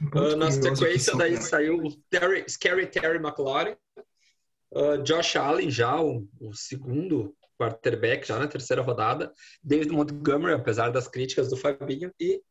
[0.00, 3.76] Um ponto Uh, na curioso aqui sequência, daí saiu o Terry, Scary Terry McLaurin,
[4.72, 9.30] uh, Josh Allen já, o, o segundo quarterback, já na terceira rodada,
[9.62, 12.42] David Montgomery, apesar das críticas do Fabinho, e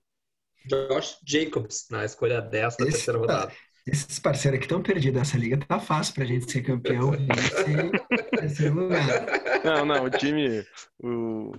[0.65, 3.51] Josh Jacobs na escolha 10 da terceira rodada.
[3.85, 5.21] Esses parceiros aqui estão perdidos.
[5.21, 9.25] Essa liga tá fácil pra gente ser campeão e terceiro lugar.
[9.63, 10.65] Não, não, o time.
[10.99, 11.51] O,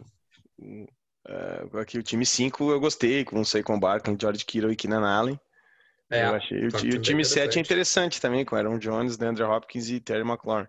[0.58, 0.86] o,
[1.26, 5.06] é, aqui, o time 5 eu gostei, com o Saquon Barkley, George Kittle e Keenan
[5.06, 5.40] Allen.
[6.10, 6.66] É, eu achei.
[6.66, 7.66] O, ti- o time time bem 7 é interessante.
[7.66, 10.66] interessante também, com Aaron Jones, DeAndre Hopkins e Terry McLaurin.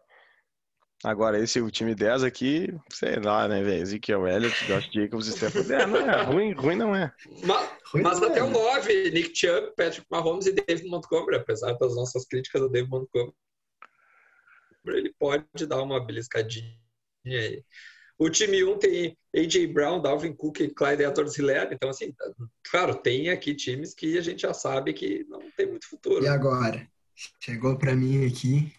[1.03, 3.81] Agora, esse o time 10 aqui, sei lá, né, velho?
[3.81, 5.63] Ezekiel Elliott, Josh Jacobs, Stephen.
[5.75, 7.11] É, não é ruim, ruim não é.
[7.43, 8.43] Ma- Ruim Mas não até é.
[8.43, 12.89] o 9, Nick Chubb, Patrick Mahomes e David Montgomery, apesar das nossas críticas ao David
[12.91, 13.33] Montgomery,
[14.87, 16.77] ele pode dar uma beliscadinha
[17.25, 17.63] aí.
[18.17, 19.67] O time 1 tem A.J.
[19.67, 21.73] Brown, Dalvin Cook e Clyde Edwards-Helaire.
[21.73, 22.13] Então, assim,
[22.69, 26.23] claro, tem aqui times que a gente já sabe que não tem muito futuro.
[26.23, 26.87] E agora?
[27.39, 28.71] Chegou pra mim aqui.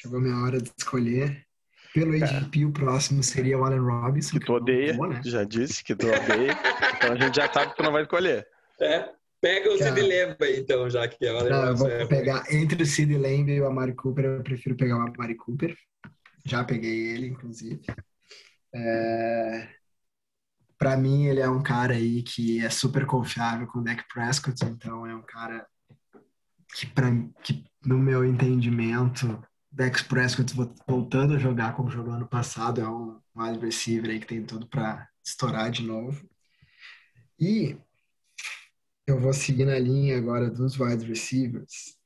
[0.00, 1.44] Chegou minha hora de escolher.
[1.92, 4.38] Pelo ADP, o próximo seria o Allen Robinson.
[4.38, 5.20] Que tu eu não odeia, vou, né?
[5.24, 6.52] já disse que tu odeia.
[6.96, 8.46] então a gente já sabe que tu não vai escolher.
[8.80, 9.96] É, pega o Cara.
[9.96, 12.08] Sid Lamb aí, então, já que olha, Não, eu vou é ruim.
[12.08, 15.76] pegar entre o Sid Lamb e o Amari Cooper, eu prefiro pegar o Amari Cooper.
[16.44, 17.80] Já peguei ele, inclusive.
[18.72, 19.68] É...
[20.78, 24.64] Para mim, ele é um cara aí que é super confiável com o Dak Prescott,
[24.64, 25.66] então é um cara
[26.72, 27.08] que, pra,
[27.42, 29.42] que no meu entendimento,
[29.78, 34.18] Dak Prescott vo- voltando a jogar como jogou ano passado, é um wide receiver aí
[34.18, 36.28] que tem tudo para estourar de novo.
[37.38, 37.76] E
[39.06, 41.96] eu vou seguir na linha agora dos wide receivers.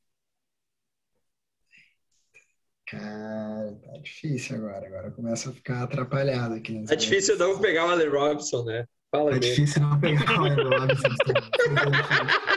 [2.87, 4.87] Cara, tá difícil agora.
[4.87, 6.79] Agora começa a ficar atrapalhado aqui.
[6.79, 8.87] nas É difícil não pegar o Allen Robinson, né?
[9.11, 9.55] Fala É dele.
[9.55, 11.09] difícil não pegar o Allen Robinson.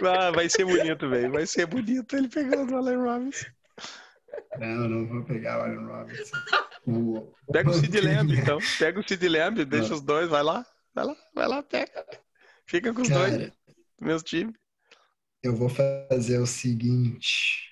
[0.00, 1.32] Ah, vai ser bonito, velho.
[1.32, 3.46] Vai ser bonito ele pegando o Allen Robinson.
[4.58, 6.36] Não, não vou pegar o Allen Robinson.
[6.86, 8.58] O- Pega o Sid Lamb, então.
[8.78, 10.64] Pega o Sid Lamb, deixa os dois, vai lá.
[10.94, 12.04] Vai lá, vai lá, pega.
[12.66, 13.52] Fica com os dois, Cara,
[14.00, 14.54] meus times.
[15.42, 17.66] eu vou fazer o seguinte.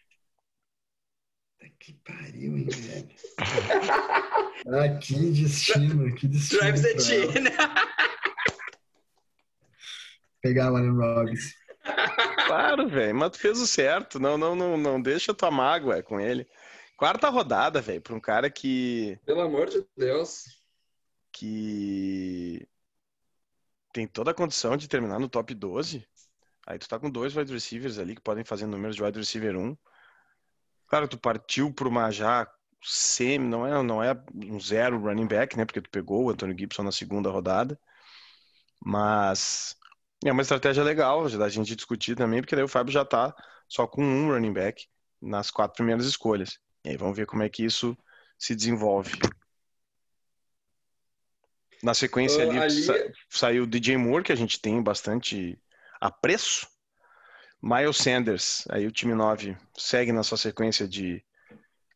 [1.80, 3.08] Que pariu, hein, velho?
[3.38, 6.60] Ah, que destino, que destino.
[6.60, 7.50] Travis pra Etienne.
[10.42, 11.54] Pegar o Allen Robinson.
[12.46, 14.18] Claro, velho, mas tu fez o certo.
[14.18, 16.46] Não, não, não, não deixa tua mágoa com ele.
[16.96, 20.44] Quarta rodada, velho, pra um cara que, Pelo amor de Deus.
[21.32, 22.66] que
[23.92, 26.06] tem toda a condição de terminar no top 12.
[26.66, 29.56] Aí tu tá com dois wide receivers ali que podem fazer números de wide receiver
[29.56, 29.76] 1.
[30.86, 32.46] Claro, tu partiu pra uma já
[32.82, 35.64] semi, não é, não é um zero running back, né?
[35.64, 37.78] Porque tu pegou o Antônio Gibson na segunda rodada.
[38.84, 39.76] Mas
[40.24, 43.34] é uma estratégia legal da gente discutir também, porque daí o Fábio já tá
[43.68, 44.86] só com um running back
[45.20, 46.58] nas quatro primeiras escolhas.
[46.84, 47.96] E aí vamos ver como é que isso
[48.38, 49.12] se desenvolve.
[51.82, 55.58] Na sequência ali, ali- sa- saiu o DJ Moore, que a gente tem bastante
[56.00, 56.66] apreço.
[57.62, 61.24] Miles Sanders, aí o time 9 segue na sua sequência de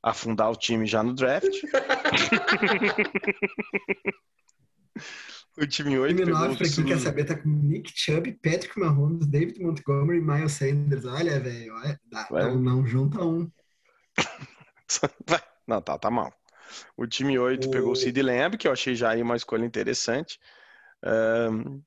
[0.02, 1.52] afundar o time já no draft.
[5.58, 8.32] o time 8 Time pegou 9, o pra quem quer saber, tá com Nick Chubb,
[8.42, 11.04] Patrick Mahomes, David Montgomery e Miles Sanders.
[11.04, 12.44] Olha, velho, olha, dá- Vai.
[12.44, 13.50] não, não junta um.
[15.66, 16.32] Não, tá, tá mal.
[16.96, 19.64] O time 8 O- pegou o Sid Lamb, que eu achei já aí uma escolha
[19.64, 20.38] interessante.
[21.04, 21.80] Ahn,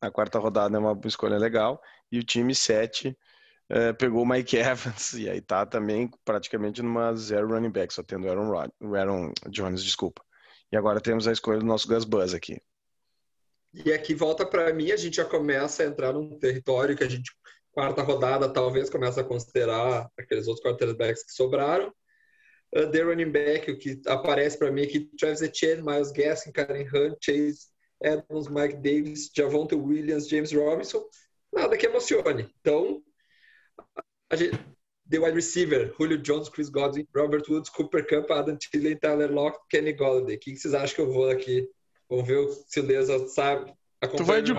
[0.00, 1.82] a quarta rodada é uma escolha legal.
[2.12, 3.16] E o time 7
[3.70, 4.56] eh, pegou o Mike
[5.02, 9.32] Evans, e aí tá também praticamente numa zero running back, só tendo Aaron, Rod, Aaron
[9.50, 10.22] Jones, desculpa.
[10.70, 12.60] E agora temos a escolha do nosso Gus Buzz aqui.
[13.72, 17.08] E aqui volta para mim, a gente já começa a entrar num território que a
[17.08, 17.30] gente,
[17.70, 21.92] quarta rodada, talvez começa a considerar aqueles outros quarterbacks que sobraram.
[22.74, 26.86] Uh, the running back, o que aparece para mim aqui, Travis Etienne, Miles Gaskin, Karen
[26.92, 27.68] Hunt, Chase
[28.02, 31.04] Edmonds, Mike Davis, Javonte Williams, James Robinson.
[31.52, 32.48] Nada que emocione.
[32.60, 33.02] Então,
[34.30, 34.58] a gente,
[35.08, 39.64] the wide receiver, Julio Jones, Chris Godwin, Robert Woods, Cooper Cup, Adam Thielen, Tyler Lockett,
[39.70, 40.36] Kenny Golladay.
[40.36, 41.68] O que vocês acham que eu vou aqui?
[42.08, 43.72] Vamos ver se o Leza sabe.
[44.16, 44.54] Tu vai de.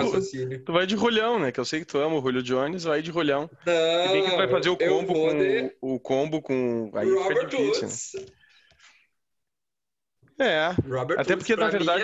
[0.59, 1.51] Tu vai de rolhão, né?
[1.51, 3.49] Que eu sei que tu ama o Julio Jones, vai de rolhão.
[3.65, 7.09] Não, Se bem que tu vai fazer o combo com de o combo com aí
[7.09, 7.65] Robert difícil.
[7.65, 8.11] Woods.
[10.37, 10.47] né?
[10.47, 12.03] É, Robert Até Woods, porque, na verdade-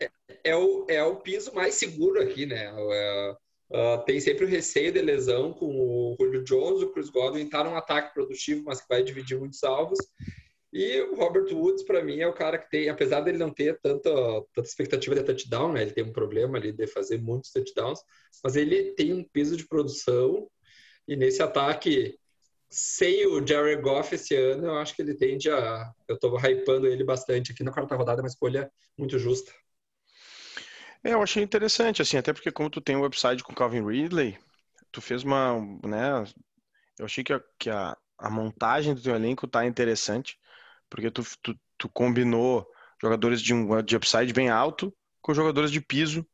[0.00, 0.10] é,
[0.44, 2.72] é o, é o piso mais seguro aqui, né?
[2.92, 3.36] É,
[3.72, 7.62] ah, tem sempre o receio de lesão com o Julio Jones, o Chris Godwin tá
[7.64, 9.98] num ataque produtivo, mas que vai dividir muitos alvos.
[10.78, 13.80] E o Robert Woods, para mim, é o cara que tem, apesar dele não ter
[13.80, 14.10] tanta,
[14.54, 15.82] tanta expectativa de touchdown, né?
[15.82, 17.98] Ele tem um problema ali de fazer muitos touchdowns,
[18.44, 20.48] mas ele tem um peso de produção
[21.08, 22.16] e nesse ataque,
[22.70, 25.90] sem o Jared Goff esse ano, eu acho que ele tende a.
[26.06, 29.52] Eu tô hypando ele bastante aqui na quarta rodada, é uma escolha muito justa.
[31.02, 33.84] É, eu achei interessante, assim, até porque como tu tem o um website com Calvin
[33.84, 34.38] Ridley,
[34.92, 36.24] tu fez uma, né,
[37.00, 40.38] eu achei que a, que a, a montagem do teu elenco tá interessante,
[40.88, 42.66] porque tu, tu, tu combinou
[43.00, 46.26] jogadores de um de upside bem alto com jogadores de piso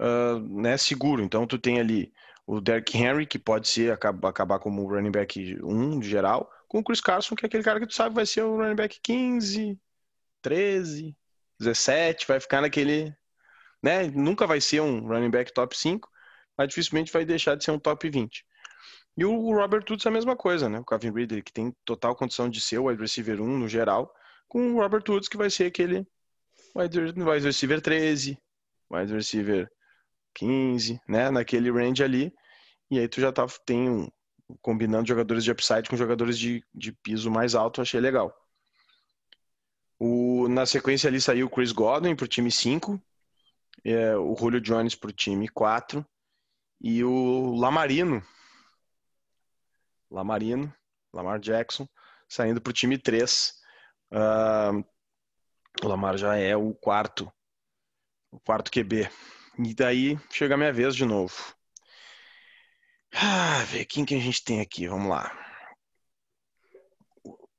[0.00, 1.22] uh, né, seguro.
[1.22, 2.12] Então tu tem ali
[2.46, 6.78] o Derrick Henry, que pode ser acabar, acabar como running back 1 de geral, com
[6.78, 8.98] o Chris Carson, que é aquele cara que tu sabe vai ser o running back
[9.02, 9.78] 15,
[10.40, 11.16] 13,
[11.58, 13.14] 17, vai ficar naquele.
[13.82, 14.08] Né?
[14.08, 16.08] Nunca vai ser um running back top 5,
[16.56, 18.44] mas dificilmente vai deixar de ser um top 20.
[19.16, 20.78] E o Robert Woods é a mesma coisa, né?
[20.78, 24.14] O Calvin Ridley, que tem total condição de ser o wide receiver 1 no geral,
[24.48, 26.06] com o Robert Woods, que vai ser aquele
[26.74, 28.38] wide receiver 13,
[28.90, 29.70] wide receiver
[30.34, 31.30] 15, né?
[31.30, 32.32] Naquele range ali.
[32.90, 34.08] E aí tu já tá, tem um,
[34.60, 38.34] combinando jogadores de upside com jogadores de, de piso mais alto, achei legal.
[39.98, 43.00] O, na sequência ali saiu o Chris Godwin pro time 5,
[43.84, 46.04] é, o Julio Jones pro time 4
[46.80, 48.22] e o Lamarino
[50.12, 50.72] Lamarino,
[51.12, 51.88] Lamar Jackson,
[52.28, 53.54] saindo para o time 3.
[54.12, 54.84] Uh,
[55.82, 57.32] o Lamar já é o quarto,
[58.30, 59.08] o quarto QB.
[59.58, 61.34] E daí chega a minha vez de novo.
[63.14, 65.30] Ah, ver quem que a gente tem aqui, vamos lá.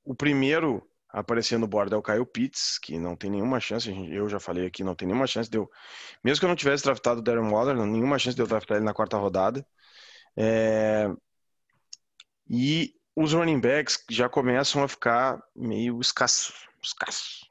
[0.04, 3.88] O primeiro a aparecer no board é o Kyle Pitts, que não tem nenhuma chance,
[4.12, 5.70] eu já falei aqui, não tem nenhuma chance de eu,
[6.24, 8.84] mesmo que eu não tivesse draftado o Darren Waller, nenhuma chance de eu draftar ele
[8.84, 9.64] na quarta rodada.
[10.36, 11.08] É,
[12.48, 16.68] e os running backs já começam a ficar meio escassos.
[16.82, 17.48] escassos.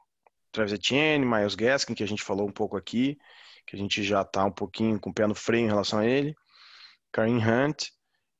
[0.51, 3.17] Travis Etienne, Miles Gaskin, que a gente falou um pouco aqui,
[3.65, 6.05] que a gente já está um pouquinho com o pé no freio em relação a
[6.05, 6.35] ele.
[7.11, 7.87] Kareem Hunt,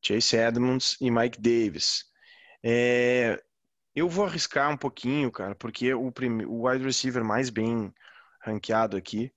[0.01, 2.05] Chase Edmonds e Mike Davis.
[2.61, 3.41] É,
[3.95, 6.11] eu vou arriscar um pouquinho, cara, porque o,
[6.47, 7.93] o wide receiver mais bem
[8.41, 9.31] ranqueado aqui,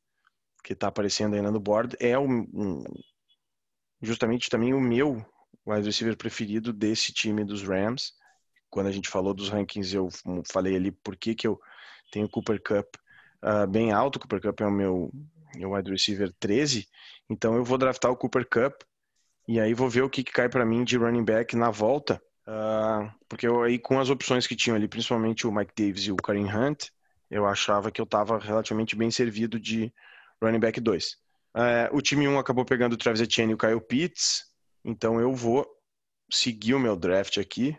[0.62, 2.84] que está aparecendo aí no board, é o, um,
[4.02, 5.24] justamente também o meu
[5.66, 8.12] wide receiver preferido desse time dos Rams.
[8.70, 10.08] Quando a gente falou dos rankings, eu
[10.50, 11.60] falei ali por que, que eu
[12.10, 12.86] tenho Cooper Cup
[13.42, 14.18] uh, bem alto.
[14.18, 15.10] Cooper Cup é o meu,
[15.54, 16.86] meu wide receiver 13.
[17.28, 18.82] Então eu vou draftar o Cooper Cup
[19.48, 22.20] e aí vou ver o que, que cai para mim de running back na volta.
[22.46, 26.12] Uh, porque eu, aí com as opções que tinham ali, principalmente o Mike Davis e
[26.12, 26.88] o Kareem Hunt,
[27.30, 29.92] eu achava que eu estava relativamente bem servido de
[30.40, 31.04] running back 2.
[31.04, 31.16] Uh,
[31.54, 34.44] ah, o time 1 acabou pegando o Travis Etienne e o Kyle Pitts.
[34.86, 35.66] Então eu vou
[36.30, 37.76] seguir o meu draft aqui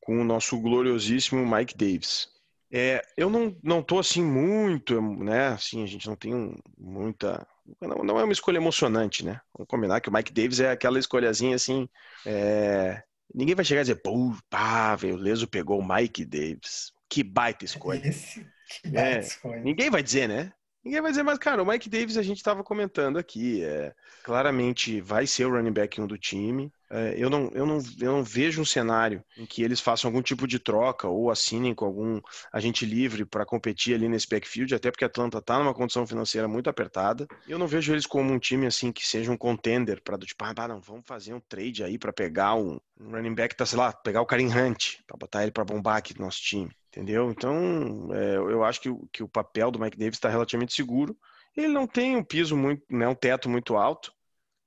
[0.00, 2.28] com o nosso gloriosíssimo Mike Davis.
[2.70, 5.48] É, eu não, não tô assim muito, né?
[5.48, 7.44] Assim, a gente não tem muita.
[7.80, 9.40] Não, não, é uma escolha emocionante, né?
[9.52, 11.88] Vamos combinar que o Mike Davis é aquela escolhazinha assim.
[12.24, 13.02] É,
[13.34, 16.92] ninguém vai chegar e dizer, pô, pá, velho, o Leso pegou o Mike Davis.
[17.08, 18.06] Que baita escolha.
[18.06, 18.46] Esse,
[18.82, 19.60] que baita é, escolha.
[19.60, 20.52] Ninguém vai dizer, né?
[20.88, 23.62] Ninguém vai dizer, mas, cara, o Mike Davis a gente estava comentando aqui.
[23.62, 26.72] É, claramente vai ser o running back 1 do time.
[26.90, 30.22] É, eu, não, eu, não, eu não vejo um cenário em que eles façam algum
[30.22, 32.20] tipo de troca ou assinem com algum
[32.52, 36.48] agente livre para competir ali nesse backfield, até porque a Atlanta está numa condição financeira
[36.48, 37.26] muito apertada.
[37.46, 40.42] Eu não vejo eles como um time assim que seja um contender para do tipo,
[40.44, 43.78] ah, não, vamos fazer um trade aí para pegar um, um running back, tá, sei
[43.78, 46.70] lá, pegar o Karim Hunt, para botar ele para bombar aqui no nosso time.
[46.88, 47.30] Entendeu?
[47.30, 51.16] Então, é, eu acho que, que o papel do Mike Davis está relativamente seguro.
[51.54, 54.12] Ele não tem um piso muito, né, um teto muito alto,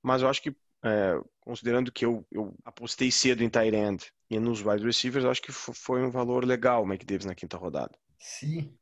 [0.02, 0.54] mas eu acho que,
[0.84, 5.42] é, considerando que eu, eu apostei cedo em tight end e nos wide receivers, acho
[5.42, 7.92] que foi um valor legal o Mike Davis na quinta rodada.
[8.18, 8.72] Se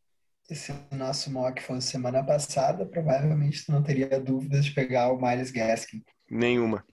[0.48, 5.50] esse nosso mock fosse semana passada, provavelmente tu não teria dúvidas de pegar o Miles
[5.50, 6.02] Gaskin.
[6.28, 6.84] Nenhuma.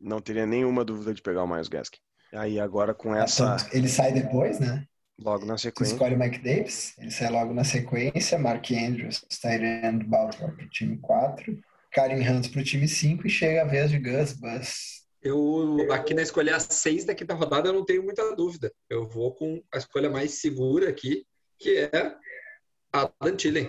[0.00, 2.00] Não teria nenhuma dúvida de pegar o Miles Gaskin.
[2.32, 3.56] Aí agora com essa.
[3.72, 4.86] Ele sai depois, né?
[5.18, 5.94] Logo na sequência.
[5.94, 8.38] Tu escolhe o Mike Davis, ele sai logo na sequência.
[8.38, 11.60] Mark Andrews, Tyrant Baltimore para o time 4.
[11.92, 15.02] Karen Hunt para o time 5 e chega a vez de Gus Bus.
[15.22, 18.72] Eu, aqui na escolha 6 da quinta rodada, eu não tenho muita dúvida.
[18.90, 21.24] Eu vou com a escolha mais segura aqui,
[21.58, 22.16] que é
[22.92, 23.66] Adam Thielen.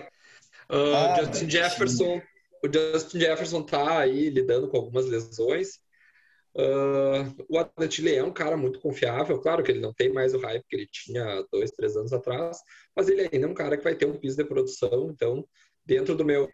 [0.68, 2.22] Uh, ah, Justin Jefferson,
[2.64, 5.78] o Justin Jefferson tá aí lidando com algumas lesões.
[6.56, 10.38] Uh, o Atlantilli é um cara muito confiável, claro que ele não tem mais o
[10.38, 12.58] hype que ele tinha dois, três anos atrás,
[12.94, 15.44] mas ele ainda é um cara que vai ter um piso de produção, então
[15.84, 16.48] dentro do meu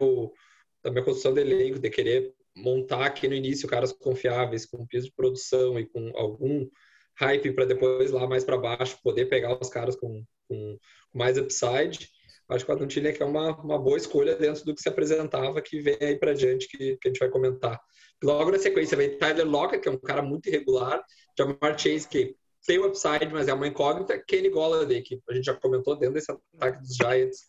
[0.83, 5.07] da minha construção de elenco, de querer montar aqui no início caras confiáveis com piso
[5.07, 6.67] de produção e com algum
[7.15, 10.77] hype para depois lá mais para baixo poder pegar os caras com, com
[11.13, 12.09] mais upside.
[12.49, 15.61] Acho que o Adam Thielen é uma, uma boa escolha dentro do que se apresentava,
[15.61, 17.79] que vem aí para diante, que, que a gente vai comentar.
[18.21, 21.01] Logo na sequência vem Tyler Lockett, que é um cara muito irregular,
[21.37, 22.35] Jamar Chase, que
[22.67, 26.15] tem o upside, mas é uma incógnita, Kenny Golladay, que a gente já comentou dentro
[26.15, 27.39] desse ataque dos Giants,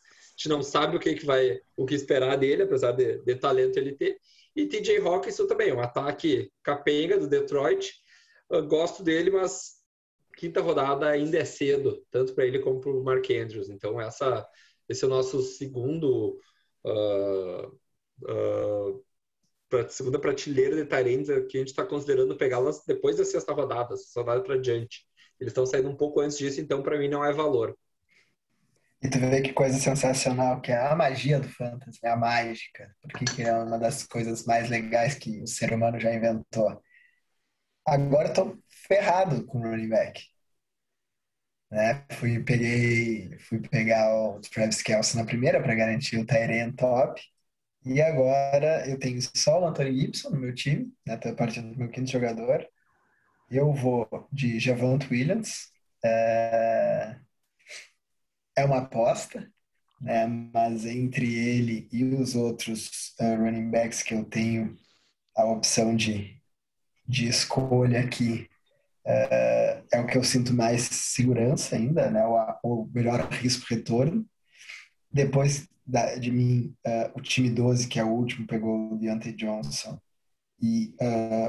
[0.42, 3.76] gente não sabe o que, que vai, o que esperar dele, apesar de, de talento
[3.76, 4.18] ele ter,
[4.54, 7.94] e TJ Hawkinson também, um ataque capenga do Detroit,
[8.50, 9.76] eu gosto dele, mas
[10.36, 14.46] quinta rodada ainda é cedo, tanto para ele como para o Mark Andrews, então essa,
[14.88, 16.38] esse é o nosso segundo
[16.84, 17.66] uh,
[18.24, 19.04] uh,
[19.68, 23.96] para segunda prateleira de Tyrants que a gente está considerando pegá-las depois da sexta rodada,
[23.96, 25.06] sexta rodada para diante.
[25.40, 27.74] Eles estão saindo um pouco antes disso, então para mim não é valor.
[29.02, 32.94] E tu vê que coisa sensacional, que é a magia do fantasy, é a mágica,
[33.02, 36.80] porque que é uma das coisas mais legais que o ser humano já inventou.
[37.86, 40.22] Agora eu tô ferrado com o running back.
[41.70, 42.04] Né?
[42.12, 47.20] Fui, peguei, fui pegar o Travis Kelce na primeira para garantir o Tyrant top.
[47.84, 51.16] E agora eu tenho só o Anthony Gibson no meu time, né?
[51.16, 52.66] Tá partindo do meu quinto jogador.
[53.50, 55.70] Eu vou de Javant Williams.
[56.04, 57.16] É,
[58.56, 59.50] é uma aposta,
[60.00, 60.26] né?
[60.52, 64.76] Mas entre ele e os outros uh, running backs que eu tenho
[65.36, 66.36] a opção de,
[67.06, 68.48] de escolha aqui
[69.06, 72.24] uh, é o que eu sinto mais segurança ainda, né?
[72.24, 74.26] O, o melhor risco-retorno.
[75.10, 79.32] Depois da, de mim, uh, o time 12, que é o último, pegou o Deontay
[79.32, 79.98] Johnson
[80.64, 80.94] e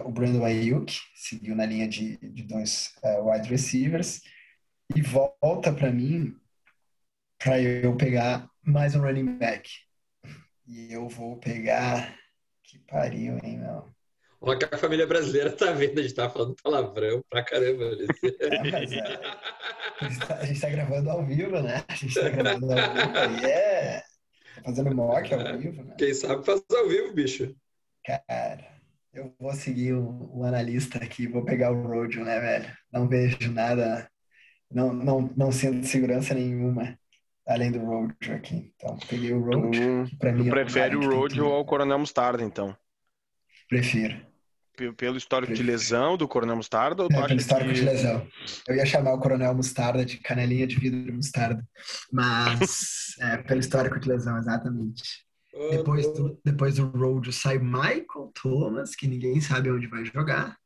[0.05, 4.21] o Brandon Ayuk, seguiu na linha de, de dois wide receivers,
[4.95, 6.35] e volta para mim
[7.43, 9.69] para eu pegar mais um running back.
[10.65, 12.17] E eu vou pegar.
[12.63, 13.93] Que pariu, hein, meu?
[14.39, 17.83] Olha que a família brasileira tá vendo, a gente tá falando palavrão pra caramba.
[18.39, 19.19] É, mas é,
[19.99, 21.83] a, gente tá, a gente tá gravando ao vivo, né?
[21.87, 23.99] A gente tá gravando ao vivo aí, é.
[24.55, 25.95] Tá fazendo mock ao vivo, né?
[25.97, 27.53] Quem sabe faz ao vivo, bicho.
[28.05, 28.65] Cara,
[29.13, 32.77] eu vou seguir o, o analista aqui, vou pegar o Rodio, né, velho?
[32.91, 34.09] Não vejo nada,
[34.71, 36.97] não, não, não sinto segurança nenhuma
[37.47, 38.73] além do Rodio aqui.
[38.75, 40.05] Então, peguei o Rodio.
[40.09, 42.75] Tu, tu prefere o Rodio ao Coronel Mostarda, então?
[43.69, 44.33] Prefiro
[44.97, 47.03] pelo histórico de lesão do Coronel Mostarda?
[47.03, 47.75] Ou é, pelo histórico que...
[47.75, 48.27] de lesão.
[48.67, 51.63] Eu ia chamar o Coronel Mostarda de canelinha de vidro mostarda,
[52.11, 55.03] mas é, pelo histórico de lesão, exatamente.
[55.69, 60.57] Depois do, depois do road sai Michael Thomas, que ninguém sabe onde vai jogar.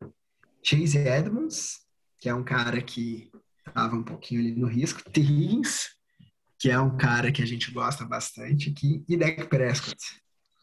[0.63, 1.79] Chase Edmonds,
[2.19, 3.29] que é um cara que
[3.67, 5.01] estava um pouquinho ali no risco.
[5.09, 5.89] Higgins,
[6.59, 9.03] que é um cara que a gente gosta bastante aqui.
[9.07, 9.97] E Dak Prescott.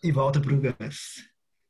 [0.02, 1.28] E volta para o Gus.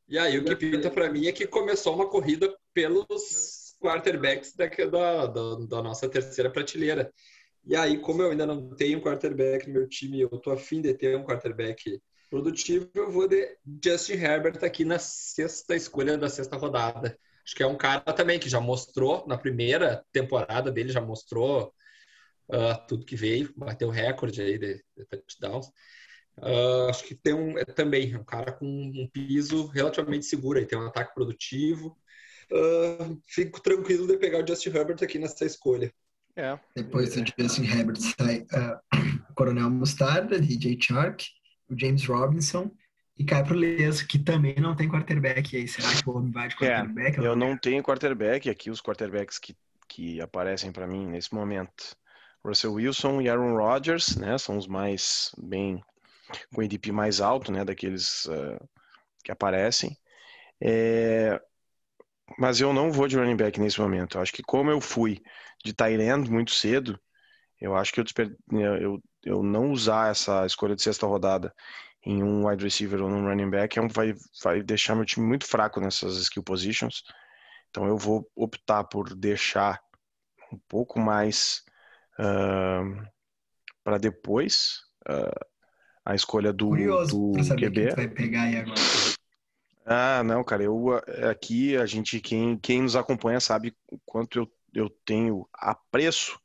[0.08, 4.66] E aí o que pinta para mim é que começou uma corrida pelos quarterbacks da,
[5.26, 7.12] da, da, nossa terceira prateleira.
[7.66, 10.82] E aí, como eu ainda não tenho um quarterback no meu time, eu tô afim
[10.82, 16.28] de ter um quarterback produtivo, eu vou de Justin Herbert aqui na sexta escolha da
[16.28, 17.16] sexta rodada.
[17.44, 21.72] Acho que é um cara também que já mostrou, na primeira temporada dele, já mostrou
[22.48, 25.66] uh, tudo que veio, bateu o recorde aí de, de touchdowns.
[26.38, 30.66] Uh, acho que tem um é, também um cara com um piso relativamente seguro aí,
[30.66, 31.96] tem um ataque produtivo.
[32.50, 35.92] Uh, fico tranquilo de pegar o Justin Herbert aqui nessa escolha.
[36.36, 36.58] É.
[36.74, 41.24] Depois do Justin Herbert sai uh, Coronel Mostarda, DJ Chark,
[41.68, 42.70] o James Robinson
[43.16, 45.54] e cai pro Leso, que também não tem quarterback.
[45.54, 47.20] E aí, será que o homem vai de é, quarterback?
[47.20, 48.50] É, eu não tenho quarterback.
[48.50, 49.56] Aqui os quarterbacks que,
[49.88, 51.96] que aparecem para mim nesse momento.
[52.44, 54.36] Russell Wilson e Aaron Rodgers, né?
[54.38, 55.82] São os mais bem
[56.52, 58.68] com o ADP mais alto, né, daqueles uh,
[59.22, 59.96] que aparecem.
[60.60, 61.40] É,
[62.38, 64.16] mas eu não vou de running back nesse momento.
[64.16, 65.20] Eu acho que como eu fui
[65.64, 66.98] de tight end muito cedo,
[67.60, 68.04] eu acho que eu,
[68.80, 71.54] eu, eu não usar essa escolha de sexta rodada
[72.04, 75.46] em um wide receiver ou num running back é vai, vai deixar meu time muito
[75.46, 77.02] fraco nessas skill positions.
[77.70, 79.80] Então eu vou optar por deixar
[80.52, 81.64] um pouco mais
[82.18, 83.06] uh,
[83.82, 85.46] para depois uh,
[86.04, 87.86] a escolha do, Curioso do saber QB.
[87.86, 88.80] Quem vai pegar aí agora.
[89.86, 90.94] Ah, não, cara, eu
[91.30, 96.40] aqui a gente quem, quem nos acompanha sabe o quanto eu, eu tenho apreço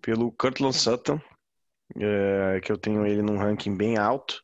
[0.00, 1.20] pelo Cortland Sutton,
[1.96, 4.42] é, que eu tenho ele num ranking bem alto.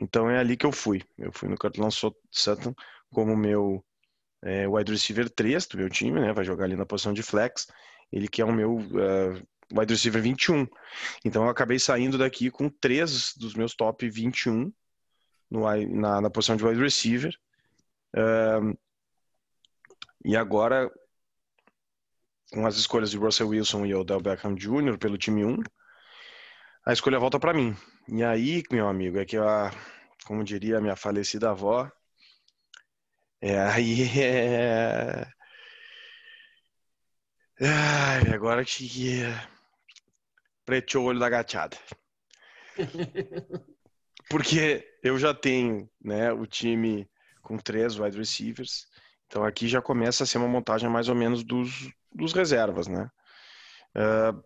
[0.00, 1.02] Então é ali que eu fui.
[1.18, 1.94] Eu fui no Cortland
[2.30, 2.74] Sutton
[3.12, 3.84] como meu
[4.42, 6.32] é, wide receiver 3 do meu time, né?
[6.32, 7.66] Vai jogar ali na posição de flex.
[8.12, 10.66] Ele que é o meu uh, wide receiver 21.
[11.24, 14.72] Então eu acabei saindo daqui com três dos meus top 21
[15.50, 17.34] no, na, na posição de wide receiver.
[18.16, 18.74] Um,
[20.24, 20.90] e agora,
[22.52, 24.98] com as escolhas de Russell Wilson e Odell Beckham Jr.
[24.98, 25.62] pelo time 1,
[26.84, 27.76] a escolha volta para mim.
[28.08, 29.70] E aí, meu amigo, é que a,
[30.24, 31.90] como diria a minha falecida avó,
[33.40, 35.26] é aí é.
[37.62, 39.22] Ai, agora que
[40.70, 41.76] preteou o olho da gateada.
[44.30, 47.10] Porque eu já tenho né, o time
[47.42, 48.86] com três wide receivers.
[49.26, 53.10] Então aqui já começa a ser uma montagem mais ou menos dos, dos reservas, né?
[53.96, 54.40] Uh,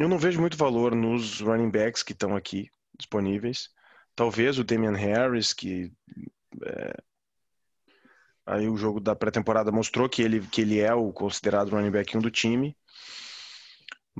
[0.00, 3.68] eu não vejo muito valor nos running backs que estão aqui disponíveis.
[4.16, 5.92] Talvez o Damian Harris, que
[6.64, 6.96] é,
[8.44, 12.16] aí o jogo da pré-temporada mostrou que ele, que ele é o considerado running back
[12.16, 12.76] 1 do time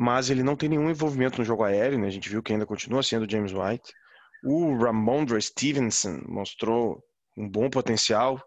[0.00, 2.06] mas ele não tem nenhum envolvimento no jogo aéreo, né?
[2.06, 3.92] A gente viu que ainda continua sendo James White.
[4.44, 7.02] O Ramondre Stevenson mostrou
[7.36, 8.40] um bom potencial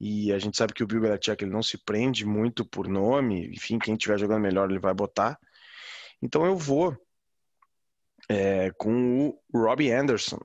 [0.00, 3.46] e a gente sabe que o Bill Belichick ele não se prende muito por nome,
[3.54, 5.38] enfim, quem estiver jogando melhor ele vai botar.
[6.20, 6.96] Então eu vou
[8.28, 10.40] é, com o Robbie Anderson,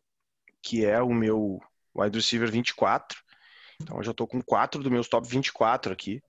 [0.62, 1.60] que é o meu
[1.96, 3.18] wide receiver 24.
[3.82, 6.22] Então eu já estou com quatro dos meus top 24 aqui.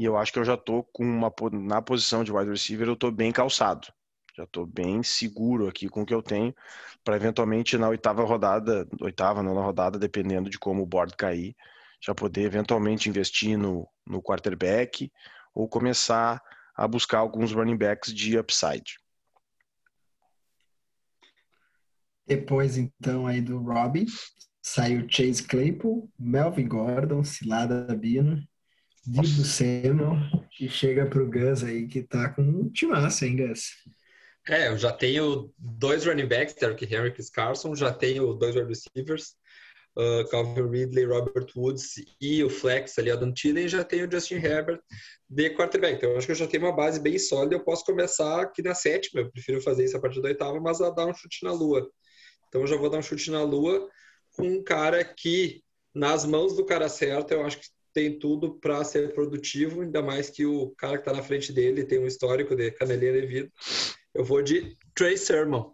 [0.00, 2.96] E eu acho que eu já tô com uma na posição de wide receiver, eu
[2.96, 3.86] tô bem calçado.
[4.34, 6.54] Já tô bem seguro aqui com o que eu tenho
[7.04, 11.54] para eventualmente na oitava rodada, oitava, nona rodada, dependendo de como o board cair,
[12.00, 15.12] já poder eventualmente investir no, no quarterback
[15.54, 16.42] ou começar
[16.74, 18.94] a buscar alguns running backs de upside.
[22.26, 24.06] Depois, então, aí do Robbie,
[24.62, 28.42] saiu Chase Claypool, Melvin Gordon, Cilada Bino,
[29.10, 30.18] Dibu Samuel
[30.60, 33.72] e chega pro Gus aí que tá com um timaço, hein, Gus?
[34.48, 38.68] É, eu já tenho dois running backs, Derrick Henry e Carson, já tenho dois wide
[38.68, 39.34] receivers,
[39.98, 44.10] uh, Calvin Ridley, Robert Woods e o flex ali, Adam Thielen, e já tenho o
[44.10, 44.80] Justin Herbert
[45.28, 45.96] de quarterback.
[45.96, 48.62] Então, eu acho que eu já tenho uma base bem sólida, eu posso começar aqui
[48.62, 51.44] na sétima, eu prefiro fazer isso a partir da oitava, mas a dar um chute
[51.44, 51.90] na lua.
[52.48, 53.88] Então, eu já vou dar um chute na lua
[54.36, 57.66] com um cara que, nas mãos do cara certo, eu acho que
[58.00, 61.84] tem tudo para ser produtivo, ainda mais que o cara que está na frente dele
[61.84, 63.52] tem um histórico de canelinha de vida.
[64.14, 65.70] Eu vou de Trey Sermon,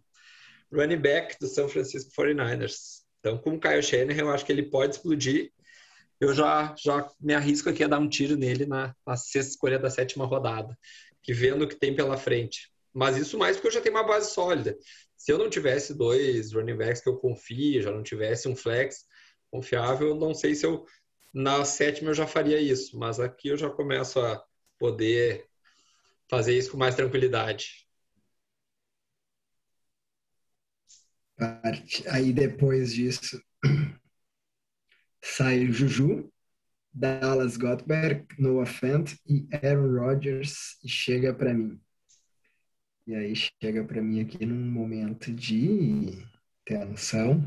[0.72, 3.04] running back do San Francisco 49ers.
[3.20, 5.52] Então, com o Kyle Shanahan, eu acho que ele pode explodir.
[6.20, 9.78] Eu já, já me arrisco aqui a dar um tiro nele na, na sexta escolha
[9.78, 10.76] da sétima rodada,
[11.22, 12.72] que vendo o que tem pela frente.
[12.92, 14.76] Mas isso mais porque eu já tenho uma base sólida.
[15.16, 19.04] Se eu não tivesse dois running backs que eu confio, já não tivesse um flex
[19.48, 20.84] confiável, não sei se eu
[21.36, 24.42] na sétima eu já faria isso, mas aqui eu já começo a
[24.78, 25.46] poder
[26.30, 27.86] fazer isso com mais tranquilidade.
[32.10, 33.38] Aí depois disso
[35.22, 36.32] sai Juju,
[36.90, 41.78] Dallas Gottberg, Noah Fant e Aaron Rodgers e chega para mim.
[43.06, 46.26] E aí chega para mim aqui num momento de
[46.64, 47.46] tensão.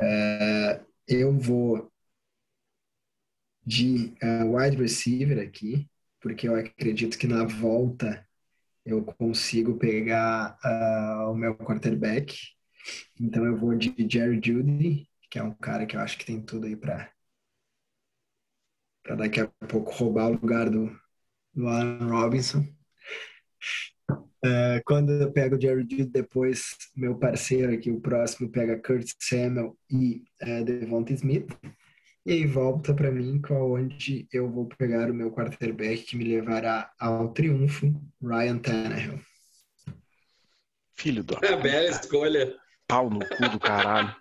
[0.00, 1.92] É, eu vou
[3.66, 5.88] de uh, wide receiver aqui,
[6.20, 8.26] porque eu acredito que na volta
[8.84, 12.36] eu consigo pegar uh, o meu quarterback.
[13.18, 16.40] Então eu vou de Jerry Judy, que é um cara que eu acho que tem
[16.40, 17.10] tudo aí para
[19.02, 20.90] para daqui a pouco roubar o lugar do,
[21.52, 22.66] do Alan Robinson.
[24.10, 29.10] Uh, quando eu pego o Jerry Judy, depois meu parceiro aqui, o próximo, pega Kurt
[29.18, 31.48] Samuel e uh, Devonta Smith.
[32.26, 36.90] E aí volta para mim onde eu vou pegar o meu quarterback que me levará
[36.98, 39.20] ao triunfo, Ryan Tannehill.
[40.96, 41.36] Filho do.
[41.44, 42.54] É, bela escolha.
[42.88, 44.14] Pau no cu do caralho.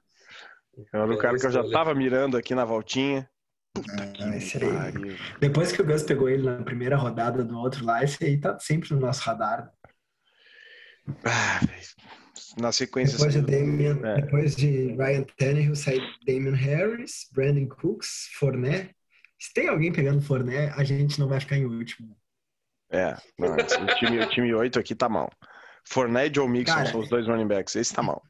[0.91, 3.29] Era o cara que eu já tava mirando aqui na voltinha.
[3.73, 5.17] Puta ah, esse aí.
[5.39, 8.59] Depois que o Gus pegou ele na primeira rodada do outro lá, esse aí tá
[8.59, 9.71] sempre no nosso radar.
[11.23, 11.59] Ah,
[12.57, 13.17] na sequência.
[13.17, 14.21] Depois de, Damian, é.
[14.21, 18.95] depois de Ryan Tannehill, sai Damian Harris, Brandon Cooks, Fournette.
[19.39, 22.15] Se tem alguém pegando Fournette, a gente não vai ficar em último.
[22.89, 25.31] É, não, o, time, o time 8 aqui tá mal.
[25.85, 27.75] Fournette e Joe Mixon Cara, são os dois running backs.
[27.75, 28.21] Esse tá mal.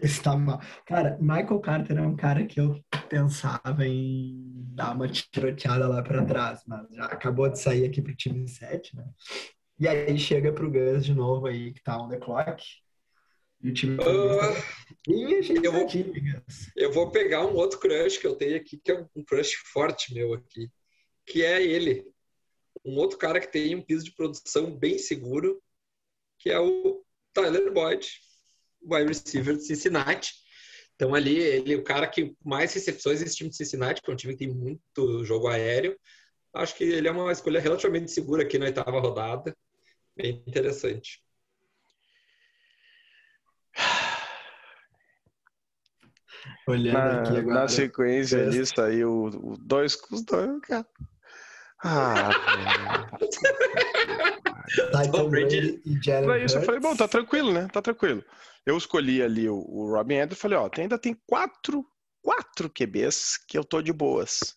[0.00, 0.60] Esse tá mal.
[0.86, 6.24] Cara, Michael Carter é um cara que eu pensava em dar uma tiroteada lá para
[6.24, 9.04] trás, mas já acabou de sair aqui pro time 7, né?
[9.78, 12.62] E aí chega pro Gus de novo aí, que tá on the clock.
[13.62, 13.96] E o time.
[13.96, 14.80] Uh,
[15.62, 15.88] eu, vou,
[16.76, 20.14] eu vou pegar um outro crush que eu tenho aqui, que é um crush forte
[20.14, 20.70] meu aqui,
[21.26, 22.06] que é ele.
[22.84, 25.62] Um outro cara que tem um piso de produção bem seguro,
[26.38, 28.06] que é o Tyler Boyd,
[28.82, 30.32] wide receiver de Cincinnati.
[30.94, 34.14] Então ali, ele é o cara que mais recepções desse time de Cincinnati, que é
[34.14, 35.98] um time que tem muito jogo aéreo.
[36.52, 39.56] Acho que ele é uma escolha relativamente segura aqui na oitava rodada.
[40.16, 41.22] Bem interessante.
[46.66, 47.60] Olhando aqui Na, agora.
[47.60, 48.56] na sequência Best.
[48.58, 50.86] ali saiu o dois com os dois, cara.
[51.82, 52.30] Ah,
[55.12, 55.80] Tom Brady.
[55.84, 57.68] E Jalen Pra isso eu falei, bom, tá tranquilo, né?
[57.72, 58.22] Tá tranquilo.
[58.66, 61.84] Eu escolhi ali o, o Robin Andrews e falei, ó, tem- ainda tem quatro,
[62.22, 64.54] quatro QBs que eu tô de boas.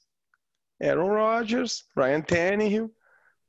[0.81, 2.93] Aaron Rodgers, Ryan Tannehill,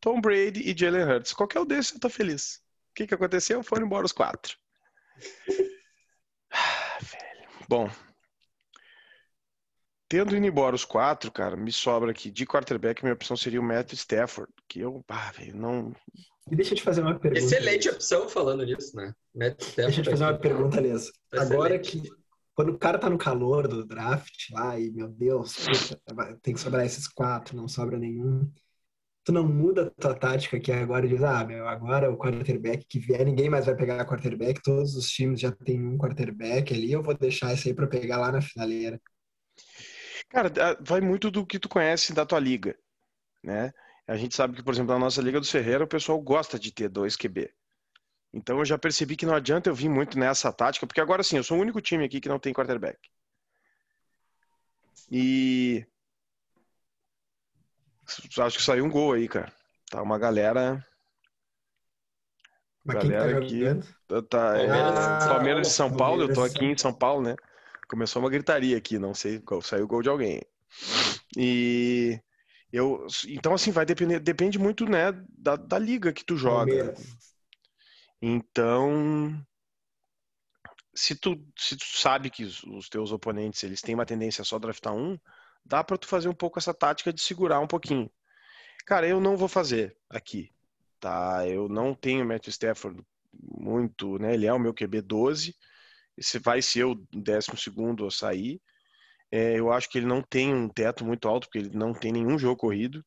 [0.01, 1.33] Tom Brady e Jalen Hurts.
[1.33, 2.61] Qualquer um desses eu tô feliz.
[2.91, 3.63] O que que aconteceu?
[3.65, 4.57] Foram embora os quatro.
[6.53, 7.49] Ah, velho.
[7.69, 7.91] Bom,
[10.09, 13.65] tendo ido embora os quatro, cara, me sobra aqui de quarterback, minha opção seria o
[13.65, 15.93] Matthew Stafford, que eu, ah, velho, não,
[16.51, 17.39] E deixa eu te fazer uma pergunta.
[17.45, 19.15] Excelente opção falando nisso, né?
[19.35, 20.43] Matt Deixa eu te Stafford fazer uma aqui.
[20.43, 21.11] pergunta, Lias.
[21.33, 22.03] Agora que.
[22.55, 26.61] Quando o cara tá no calor do draft lá, e meu Deus, puta, tem que
[26.61, 28.49] sobrar esses quatro, não sobra nenhum.
[29.25, 32.85] Tu não muda a tua tática aqui agora e diz, ah, meu, agora o quarterback
[32.89, 36.93] que vier, ninguém mais vai pegar quarterback, todos os times já tem um quarterback ali,
[36.93, 39.01] eu vou deixar esse aí pra pegar lá na finaleira.
[40.29, 42.77] Cara, ah, vai muito do que tu conhece da tua liga,
[43.43, 43.73] né?
[44.07, 46.71] A gente sabe que, por exemplo, na nossa Liga do Ferreira, o pessoal gosta de
[46.71, 47.51] ter dois QB.
[48.33, 51.37] Então eu já percebi que não adianta eu vir muito nessa tática, porque agora sim,
[51.37, 52.99] eu sou o único time aqui que não tem quarterback.
[55.11, 55.87] E
[58.39, 59.53] acho que saiu um gol aí, cara.
[59.91, 60.85] Tá uma galera,
[62.85, 63.65] Mas que tá Galera aqui-
[64.29, 65.29] tá, é, Palmeiras.
[65.29, 67.37] Palmeiras de São Paulo, eu tô aqui em São Paulo, né?
[67.89, 70.41] Começou uma gritaria aqui, não sei, qual- saiu o gol de alguém.
[71.37, 72.19] E
[72.73, 76.75] eu, então assim, vai depender, depende muito, né, da, da liga que tu joga.
[76.75, 77.17] Palmeiras.
[78.21, 79.45] Então,
[80.95, 84.59] se tu, se tu sabe que os, teus oponentes eles têm uma tendência a só
[84.59, 85.19] draftar um,
[85.65, 88.11] dá pra tu fazer um pouco essa tática de segurar um pouquinho.
[88.87, 90.51] Cara, eu não vou fazer aqui,
[91.01, 91.47] tá?
[91.47, 94.35] Eu não tenho Matthew Stafford muito, né?
[94.35, 95.57] Ele é o meu QB 12,
[96.17, 98.61] esse vai ser o décimo segundo a sair.
[99.31, 102.13] É, eu acho que ele não tem um teto muito alto, porque ele não tem
[102.13, 103.05] nenhum jogo corrido.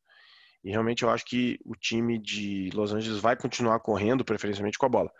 [0.63, 4.85] E realmente eu acho que o time de Los Angeles vai continuar correndo, preferencialmente com
[4.85, 5.11] a bola.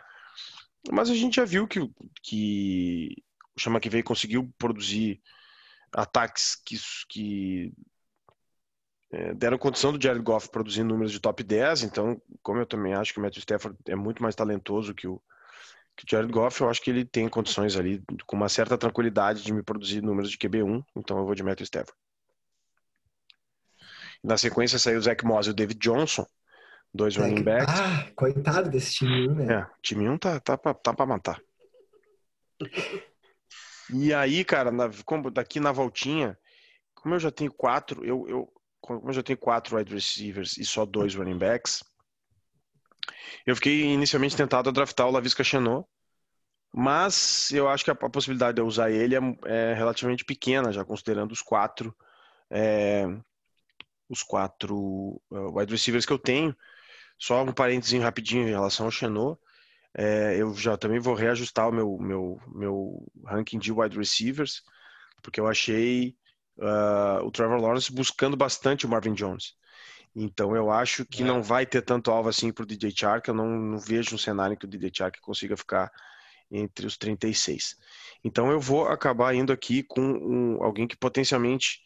[0.92, 3.14] Mas a gente já viu que, o- que
[3.56, 5.20] o Chama que veio conseguiu produzir
[5.92, 6.76] ataques que,
[7.08, 7.72] que
[9.10, 11.82] é, deram condição do Jared Goff produzir números de top 10.
[11.84, 15.20] Então, como eu também acho que o Matthew Stafford é muito mais talentoso que o,
[15.98, 19.42] que o Jared Goff, eu acho que ele tem condições ali, com uma certa tranquilidade,
[19.42, 20.80] de me produzir números de QB1.
[20.96, 21.98] Então eu vou de Matthew Stafford.
[24.22, 26.24] Na sequência saiu o Zach Moss e o David Johnson,
[26.94, 27.80] dois running backs.
[27.80, 29.60] Ah, coitado desse time, né?
[29.62, 31.42] É, time 1 tá, tá, pra, tá pra matar.
[33.92, 36.38] E aí, cara, na- como daqui na voltinha,
[36.94, 40.64] como eu já tenho quatro, eu, eu, como eu já tenho quatro wide receivers e
[40.64, 41.82] só dois running backs,
[43.46, 45.86] eu fiquei inicialmente tentado a draftar o Lavisca Chenot,
[46.72, 50.72] mas eu acho que a, a possibilidade de eu usar ele é, é relativamente pequena,
[50.72, 51.94] já considerando os quatro,
[52.50, 53.06] é,
[54.08, 56.56] os quatro uh, wide receivers que eu tenho.
[57.18, 59.40] Só um parênteses rapidinho em relação ao Chenot.
[59.96, 64.62] É, eu já também vou reajustar o meu, meu, meu ranking de wide receivers,
[65.22, 66.14] porque eu achei
[66.58, 69.54] uh, o Trevor Lawrence buscando bastante o Marvin Jones.
[70.20, 71.26] Então eu acho que É.
[71.26, 73.28] não vai ter tanto alvo assim para o DJ Chark.
[73.28, 75.90] Eu não, não vejo um cenário em que o DJ Chark consiga ficar
[76.50, 77.76] entre os 36.
[78.24, 81.80] Então eu vou acabar indo aqui com um, alguém que potencialmente,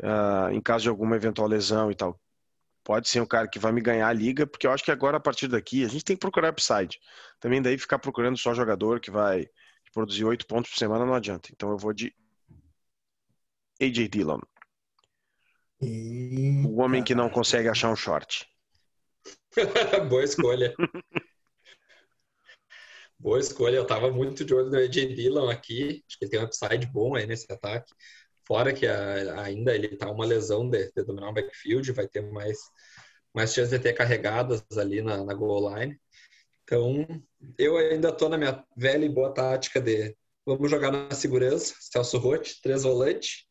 [0.00, 2.20] uh, em caso de alguma eventual lesão e tal,
[2.84, 5.16] pode ser um cara que vai me ganhar a liga, porque eu acho que agora
[5.18, 6.98] a partir daqui a gente tem que procurar upside.
[7.40, 9.46] Também daí ficar procurando só jogador que vai
[9.94, 11.50] produzir oito pontos por semana não adianta.
[11.52, 12.14] Então eu vou de
[13.80, 14.40] AJ Dillon,
[15.82, 16.62] E...
[16.66, 18.46] o homem que não consegue achar um short.
[20.08, 20.74] Boa escolha.
[23.18, 23.76] Boa escolha.
[23.76, 26.02] Eu tava muito de olho no AJ Dillon aqui.
[26.06, 27.92] Acho que ele tem um upside bom aí nesse ataque.
[28.46, 32.22] Fora que a- ainda ele tá uma lesão de, de dominar o backfield, vai ter
[32.32, 32.58] mais,
[33.34, 35.98] mais chance de ter carregadas ali na, na goal line.
[36.64, 37.06] Então,
[37.58, 40.16] eu ainda tô na minha velha e boa tática de
[40.46, 43.44] vamos jogar na segurança, Celso Rotti, três volantes,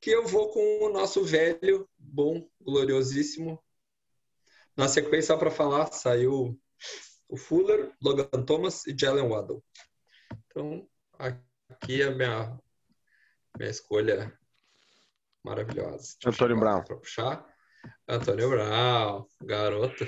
[0.00, 3.62] que eu vou com o nosso velho, bom, gloriosíssimo
[4.78, 6.56] na sequência, para falar, saiu
[7.28, 9.60] o Fuller, Logan Thomas e Jalen Waddle.
[10.46, 10.88] Então,
[11.18, 12.60] aqui é a minha,
[13.58, 14.32] minha escolha
[15.42, 16.16] maravilhosa.
[16.24, 16.84] Antônio Brown.
[16.84, 17.44] Pra puxar.
[18.06, 20.06] Antônio Brown, garoto.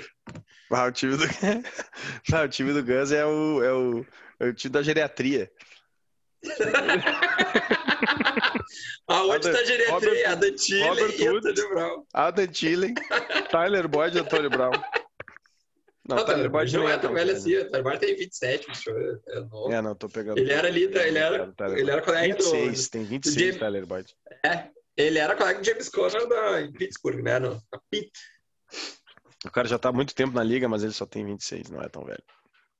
[0.71, 1.23] Ah, o time do,
[2.31, 4.05] Não, o time do Guns é o, é, o,
[4.39, 5.51] é o time da geriatria.
[9.07, 9.91] Aonde está?
[9.91, 10.49] Robert- Adam
[10.87, 11.27] Robert e.
[11.27, 12.03] Antônio Brown.
[12.13, 12.93] Adam Thielen,
[13.49, 14.71] Tyler Boyd e Antônio Brown.
[16.07, 17.55] Não, Não, o Tyler Boyd não nem é tão velho assim.
[17.57, 18.89] O Tyler Boyd tem 27, bicho.
[19.27, 19.71] É novo.
[19.71, 20.37] É, não, tô pegando.
[20.39, 22.43] Ele era líder, ele era, ele era colega do.
[22.43, 24.15] 26, tem 26, James- Tyler Boyd.
[24.45, 27.37] É, ele era colega do James Conner da, em Pittsburgh, né?
[27.39, 28.11] No, na Pitt.
[29.45, 31.81] O cara já tá há muito tempo na liga, mas ele só tem 26, não
[31.81, 32.23] é tão velho.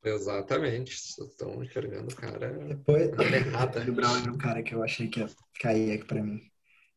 [0.04, 0.94] Exatamente.
[0.94, 2.52] Estão enxergando o cara.
[2.68, 3.10] Depois.
[3.60, 5.30] Antônio Brown era um cara que eu achei que ia
[5.60, 6.42] cair aqui pra mim.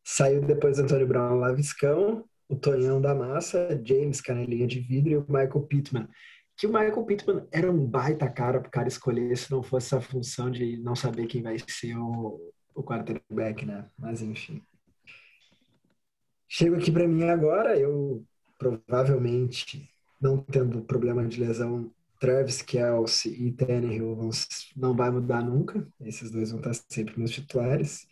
[0.03, 5.25] Saiu depois Antônio Brown, Laviscão, o Tonhão da Massa, James Canelinha de Vidro e o
[5.27, 6.07] Michael Pittman.
[6.57, 10.01] Que o Michael Pittman era um baita cara pro cara escolher se não fosse essa
[10.01, 12.39] função de não saber quem vai ser o,
[12.73, 13.89] o quarterback, né?
[13.97, 14.61] Mas enfim.
[16.47, 18.23] Chego aqui pra mim agora, eu
[18.57, 19.89] provavelmente,
[20.21, 24.29] não tendo problema de lesão, Travis Kelce e Tannehill vão,
[24.75, 25.87] não vai mudar nunca.
[26.01, 28.07] Esses dois vão estar sempre meus titulares.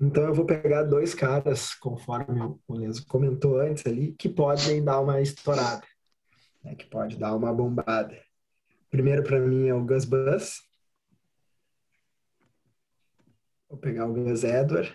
[0.00, 5.00] Então eu vou pegar dois caras, conforme o Leso comentou antes ali, que podem dar
[5.00, 5.86] uma estourada,
[6.64, 6.74] né?
[6.74, 8.18] que pode dar uma bombada.
[8.90, 10.62] Primeiro para mim é o Gus Bus.
[13.68, 14.92] Vou pegar o Gus Edward.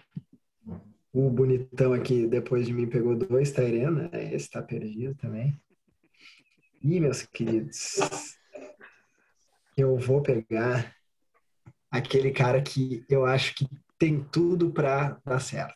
[1.14, 4.36] O bonitão aqui, depois de mim, pegou dois Tyrena, né?
[4.36, 5.60] Esse tá perdido também.
[6.84, 8.37] E, meus queridos,
[9.78, 10.94] eu vou pegar
[11.92, 13.68] aquele cara que eu acho que
[13.98, 15.76] tem tudo para dar certo.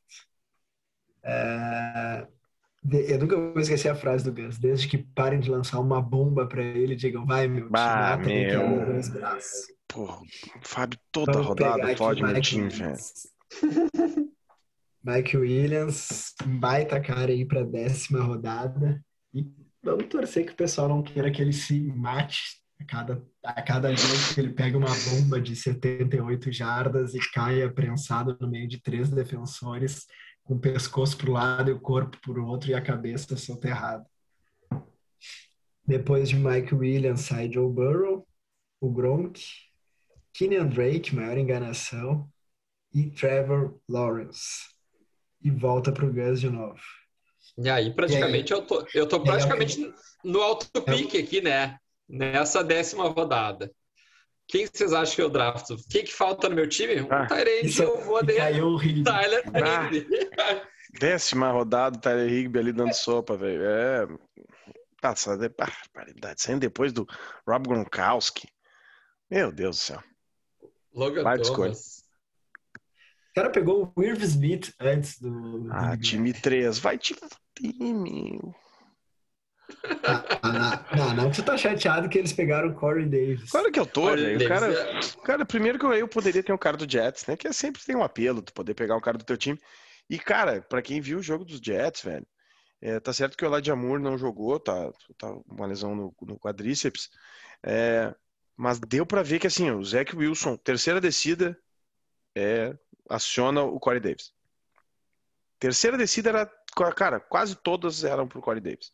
[1.23, 2.27] É,
[3.09, 4.57] Eu nunca vou esquecer a frase do Gus.
[4.57, 8.29] Desde que parem de lançar uma bomba para ele, digam, vai, meu, te Bah, mata
[8.29, 8.85] e meu.
[8.85, 9.67] dois braços.
[9.87, 10.07] Pô,
[10.63, 12.97] Fábio toda Vamos rodada pode meu time, velho.
[15.03, 19.03] Mike Williams, baita cara aí para décima rodada.
[19.33, 19.45] E
[19.83, 23.95] vamos torcer que o pessoal não queira que ele se mate a cada, a cada
[23.95, 28.81] jogo que ele pega uma bomba de 78 jardas e caia prensado no meio de
[28.81, 30.05] três defensores,
[30.43, 33.37] com o pescoço para o lado e o corpo para o outro e a cabeça
[33.37, 34.05] soterrada.
[35.85, 38.27] Depois de Mike Williams sai Joe Burrow,
[38.79, 39.41] o Gronk,
[40.33, 42.29] Kenyan Drake, maior enganação,
[42.93, 44.69] e Trevor Lawrence.
[45.43, 46.79] E volta pro Gus de novo.
[47.57, 51.77] E aí, praticamente, eu tô, eu tô aí, praticamente no alto pique aqui, né?
[52.11, 53.71] Nessa décima rodada.
[54.47, 55.75] Quem vocês acham que eu drafto?
[55.75, 57.01] O que, que falta no meu time?
[57.01, 59.03] Um Ah, Tyrande, Isso, eu vou e de caiu o.
[59.03, 59.89] Tyler Ah.
[60.99, 63.63] Décima rodada, o Tyler Higby ali dando sopa, velho.
[63.63, 64.07] É.
[65.01, 66.41] Passa de barbaridade.
[66.41, 67.07] Saindo depois do
[67.47, 68.49] Rob Gronkowski.
[69.29, 70.03] Meu Deus do céu.
[70.93, 71.71] Logan Baita escolha.
[71.71, 72.01] Thomas.
[73.29, 75.69] O cara pegou o Irv Smith antes do.
[75.71, 76.77] Ah, time 3.
[76.77, 78.53] Vai te fuder, meu.
[80.03, 83.49] Ah, ah, não, não, tu tá chateado que eles pegaram o Corey Davis.
[83.49, 84.43] Claro que eu tô, velho.
[84.43, 87.35] O cara, Davis, cara, primeiro que eu, eu poderia ter um cara do Jets, né?
[87.35, 89.59] Que é sempre tem um apelo, tu poder pegar um cara do teu time.
[90.09, 92.27] E, cara, pra quem viu o jogo dos Jets, velho,
[92.81, 96.39] é, tá certo que o Elijah Moore não jogou, tá, tá uma lesão no, no
[96.39, 97.09] quadríceps.
[97.63, 98.13] É,
[98.57, 101.57] mas deu pra ver que, assim, o Zach Wilson, terceira descida,
[102.35, 102.75] é,
[103.09, 104.33] aciona o Corey Davis.
[105.59, 106.51] Terceira descida era,
[106.95, 108.91] cara, quase todas eram pro Corey Davis.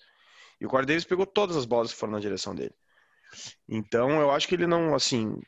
[0.60, 2.74] E o Corey Davis pegou todas as bolas que foram na direção dele.
[3.68, 5.40] Então, eu acho que ele não, assim,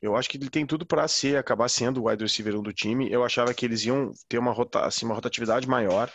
[0.00, 2.72] eu acho que ele tem tudo para ser, acabar sendo o wide receiver 1 do
[2.72, 3.10] time.
[3.10, 6.10] Eu achava que eles iam ter uma, rota, assim, uma rotatividade maior,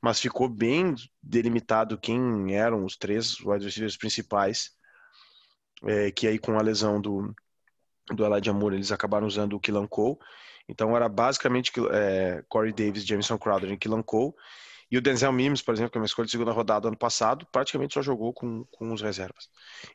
[0.00, 4.70] mas ficou bem delimitado quem eram os três wide receivers principais.
[5.86, 7.34] É, que aí com a lesão do,
[8.10, 10.16] do Elijah Moore, eles acabaram usando o Killan Cole.
[10.68, 14.32] Então era basicamente é, Corey Davis, Jameson Crowder e Killan Cole.
[14.94, 17.44] E o Denzel Mims, por exemplo, que é uma escolha de segunda rodada ano passado,
[17.50, 19.48] praticamente só jogou com, com os reservas.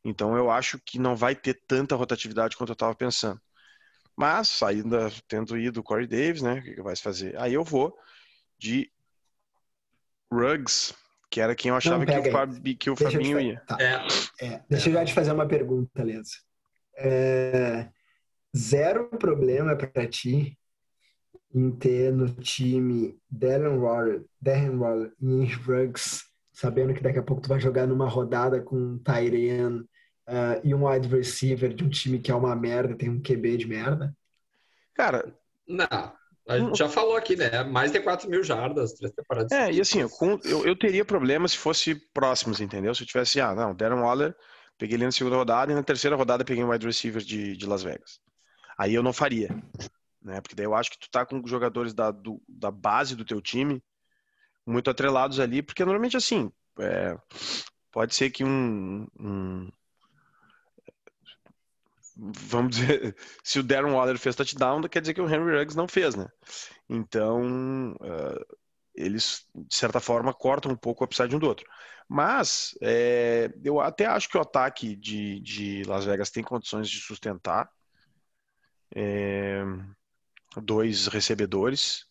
[0.04, 3.39] Então eu acho que não vai ter tanta rotatividade quanto eu estava pensando.
[4.14, 6.56] Mas, ainda tendo ido o Corey Davis, né?
[6.56, 7.39] O que, que vai se fazer?
[7.39, 7.97] Aí eu vou
[8.58, 8.91] de
[10.30, 10.93] Ruggs,
[11.32, 13.45] que era quem eu achava que o, Fabi, que o Deixa eu te Fabinho fa-
[13.45, 13.62] ia.
[13.62, 13.78] tá,
[14.41, 16.41] É, é, deixa eu já te fazer uma pergunta, Leso.
[16.97, 17.89] É,
[18.54, 20.60] zero problema para ti
[21.54, 27.24] em ter no time Darren Waller, Darren Waller e Andrew Ruggs, sabendo que daqui a
[27.24, 29.82] pouco tu vai jogar numa rodada com um Tyrion
[30.28, 33.58] uh, e um wide receiver de um time que é uma merda, tem um QB
[33.58, 34.16] de merda?
[34.93, 35.34] Cara,
[35.68, 36.20] não.
[36.47, 37.64] A gente já falou aqui, né?
[37.64, 39.52] Mais de 4 mil jardas, três temporadas.
[39.52, 42.93] é, e assim, eu, eu teria problema se fosse próximos, entendeu?
[42.95, 44.36] Se eu tivesse, ah, não, Darren Waller,
[44.76, 47.66] peguei ele na segunda rodada e na terceira rodada peguei um wide receiver de, de
[47.68, 48.20] Las Vegas.
[48.80, 49.50] Aí eu não faria,
[50.22, 50.42] né?
[50.42, 53.42] Porque daí eu acho que tu tá com jogadores da, do- da base do teu
[53.42, 53.84] time
[54.66, 57.18] muito atrelados ali, porque normalmente assim, é,
[57.92, 59.70] pode ser que um, um-
[62.16, 65.88] vamos dizer, se o Darren Waller fez touchdown, quer dizer que o Henry Ruggs não
[65.88, 66.28] fez, né?
[66.90, 68.40] Então, ah,
[68.96, 71.66] eles, de certa forma, cortam um pouco o upside um do outro.
[72.10, 77.00] Mas é, eu até acho que o ataque de, de Las Vegas tem condições de
[77.00, 77.70] sustentar
[78.96, 79.64] é,
[80.58, 82.06] dois recebedores.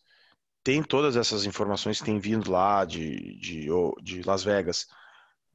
[0.63, 3.67] Tem todas essas informações que têm vindo lá de, de,
[4.03, 4.87] de Las Vegas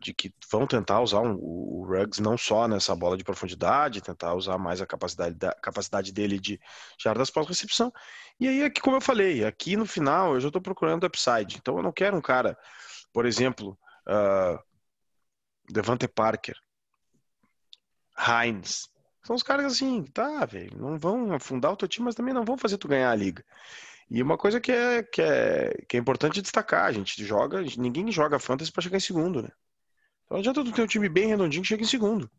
[0.04, 4.34] de que vão tentar usar um, o Ruggs não só nessa bola de profundidade, tentar
[4.34, 6.60] usar mais a capacidade, da, capacidade dele de
[6.98, 7.92] jardas pós-recepção.
[8.38, 11.56] E aí, aqui, como eu falei, aqui no final eu já estou procurando upside.
[11.56, 12.58] Então eu não quero um cara,
[13.12, 14.58] por exemplo, uh,
[15.70, 16.56] Devante Parker,
[18.18, 18.88] Heinz.
[19.24, 22.44] São os caras assim, tá, velho, não vão afundar o teu time, mas também não
[22.44, 23.44] vão fazer tu ganhar a liga.
[24.10, 28.12] E uma coisa que é, que é, que é importante destacar, a gente joga, ninguém
[28.12, 29.48] joga fantasy para chegar em segundo, né?
[30.24, 32.30] Então não adianta tu ter um time bem redondinho que chega em segundo.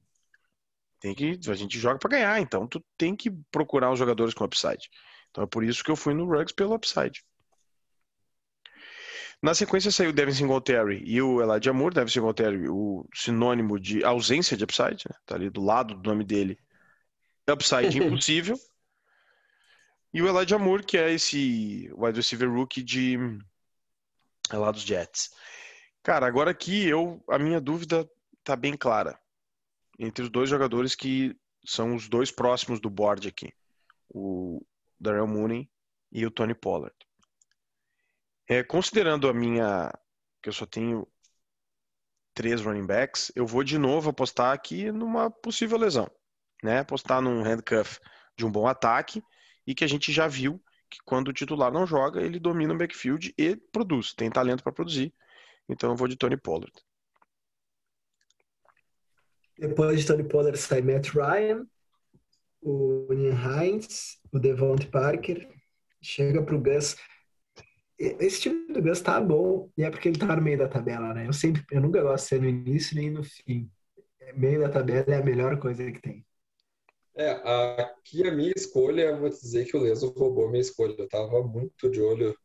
[0.99, 4.45] Tem que, a gente joga para ganhar, então tu tem que procurar os jogadores com
[4.45, 4.89] upside.
[5.31, 7.23] Então é por isso que eu fui no Ruggs pelo upside.
[9.41, 11.95] Na sequência saiu o Devin Singletary e o Elijah Moore.
[11.95, 15.15] Devin Singletary, o sinônimo de ausência de upside, né?
[15.25, 16.57] tá ali do lado do nome dele.
[17.49, 18.57] Upside impossível.
[20.13, 23.17] E o Elijah Moore, que é esse wide receiver rookie de
[24.49, 25.31] é lá dos Jets.
[26.03, 28.09] Cara, agora aqui eu a minha dúvida
[28.43, 29.19] tá bem clara
[29.97, 31.35] entre os dois jogadores que
[31.65, 33.51] são os dois próximos do board aqui,
[34.09, 34.63] o
[34.99, 35.69] Darrell Mooney
[36.11, 36.95] e o Tony Pollard.
[38.47, 39.91] É, considerando a minha
[40.41, 41.07] que eu só tenho
[42.35, 46.09] três running backs, eu vou de novo apostar aqui numa possível lesão,
[46.63, 46.79] né?
[46.79, 47.99] Apostar num handcuff
[48.37, 49.23] de um bom ataque
[49.65, 52.77] e que a gente já viu que quando o titular não joga, ele domina o
[52.77, 55.13] backfield e produz, tem talento para produzir.
[55.67, 56.73] Então eu vou de Tony Pollard.
[59.57, 61.65] Depois de Tony Pollard sai Matt Ryan,
[62.61, 65.49] o Nian Hines, o Devonte Parker.
[66.01, 66.95] Chega para o Gus.
[67.97, 71.13] Esse time do Gus tá bom, e é porque ele tá no meio da tabela,
[71.13, 71.27] né?
[71.27, 73.71] Eu sempre, eu nunca gosto de ser no início nem no fim.
[74.35, 76.25] Meio da tabela é a melhor coisa que tem.
[77.17, 77.31] É,
[77.81, 80.93] aqui a minha escolha, eu vou dizer que o Leso roubou a minha escolha.
[80.97, 82.37] Eu tava muito de olho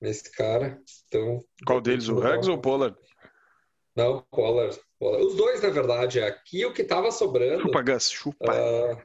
[0.00, 0.78] nesse cara.
[1.06, 2.96] Então, Qual deles, o Ruggs ou o Pollard?
[3.96, 5.24] Não, Pollard, Pollard.
[5.24, 6.20] Os dois, na verdade.
[6.20, 7.62] Aqui o que estava sobrando.
[7.62, 8.52] Chupa, Gus, chupa.
[8.52, 8.96] Uh...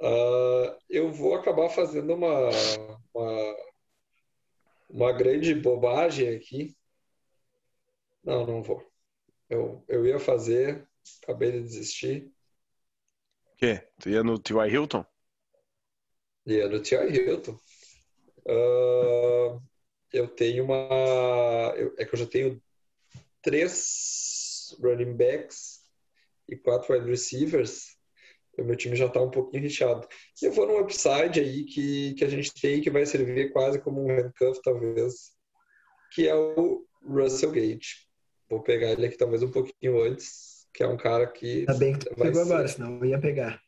[0.00, 2.48] uh, eu vou acabar fazendo uma,
[3.12, 3.56] uma,
[4.88, 6.74] uma grande bobagem aqui.
[8.22, 8.82] Não, não vou.
[9.50, 10.88] Eu, eu ia fazer,
[11.22, 12.32] acabei de desistir.
[13.52, 13.86] O quê?
[14.00, 14.68] Tu ia no T.Y.
[14.68, 15.04] Hilton?
[16.46, 17.08] É do T.I.
[17.10, 17.58] Hilton.
[18.46, 19.60] Uh,
[20.12, 21.72] eu tenho uma.
[21.76, 22.62] Eu, é que eu já tenho
[23.42, 25.80] três running backs
[26.48, 27.94] e quatro wide receivers.
[28.58, 30.06] O meu time já está um pouquinho recheado.
[30.40, 34.04] Eu vou no upside aí que, que a gente tem, que vai servir quase como
[34.04, 35.32] um handcuff, talvez,
[36.12, 38.06] que é o Russell Gage.
[38.48, 41.64] Vou pegar ele aqui talvez um pouquinho antes, que é um cara que.
[41.64, 42.52] Tá bem que tu pegou ser...
[42.52, 43.60] agora, senão eu ia pegar.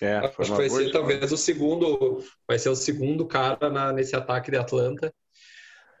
[0.00, 4.14] É, Acho que vai ser talvez o segundo, vai ser o segundo cara na, nesse
[4.14, 5.12] ataque de Atlanta.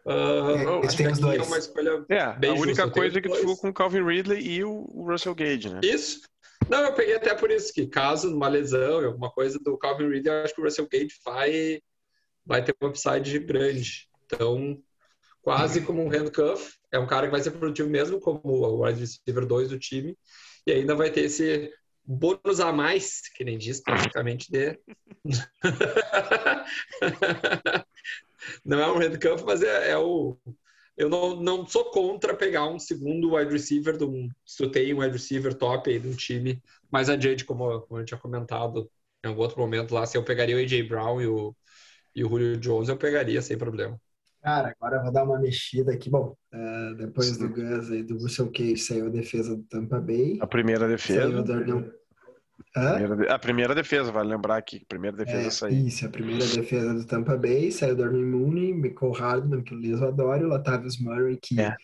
[0.04, 1.40] Uh, é, acho que aqui dois.
[1.40, 2.90] é uma escolha é, bem a única justa.
[2.90, 5.80] coisa é que tu ficou com o Calvin Ridley e o Russell Gage, né?
[5.82, 6.20] Isso.
[6.68, 10.32] Não, eu peguei até por isso, que caso numa lesão, alguma coisa do Calvin Ridley,
[10.32, 11.80] eu acho que o Russell Gage vai,
[12.46, 14.08] vai ter um upside grande.
[14.24, 14.80] Então,
[15.42, 16.74] quase como um handcuff.
[16.92, 20.16] É um cara que vai ser produtivo mesmo como o wide receiver 2 do time.
[20.68, 21.72] E ainda vai ter esse
[22.04, 24.78] bônus a mais, que nem diz praticamente de.
[28.62, 30.36] não é um handcuff, mas é, é, o.
[30.94, 34.92] Eu não, não sou contra pegar um segundo wide receiver, de um, se tu tem
[34.92, 38.90] um wide receiver top aí de um time mais adiante, como, como eu tinha comentado
[39.24, 41.56] em algum outro momento lá, se eu pegaria o AJ Brown e o,
[42.14, 43.98] e o Julio Jones, eu pegaria sem problema.
[44.42, 46.08] Cara, agora eu vou dar uma mexida aqui.
[46.08, 50.38] Bom, uh, depois do Gus e do Russell Cage saiu a defesa do Tampa Bay.
[50.40, 51.22] A primeira defesa.
[51.22, 51.98] Saiu o Darnell...
[52.72, 55.86] Primeira, a primeira defesa, vale lembrar que a primeira defesa é, saiu.
[55.86, 59.78] Isso, a primeira defesa do Tampa Bay, saiu o Darnell Mooney, Michael Hardman, que o
[59.78, 61.60] Liso adora, e o Latavius Murray, que...
[61.60, 61.74] É.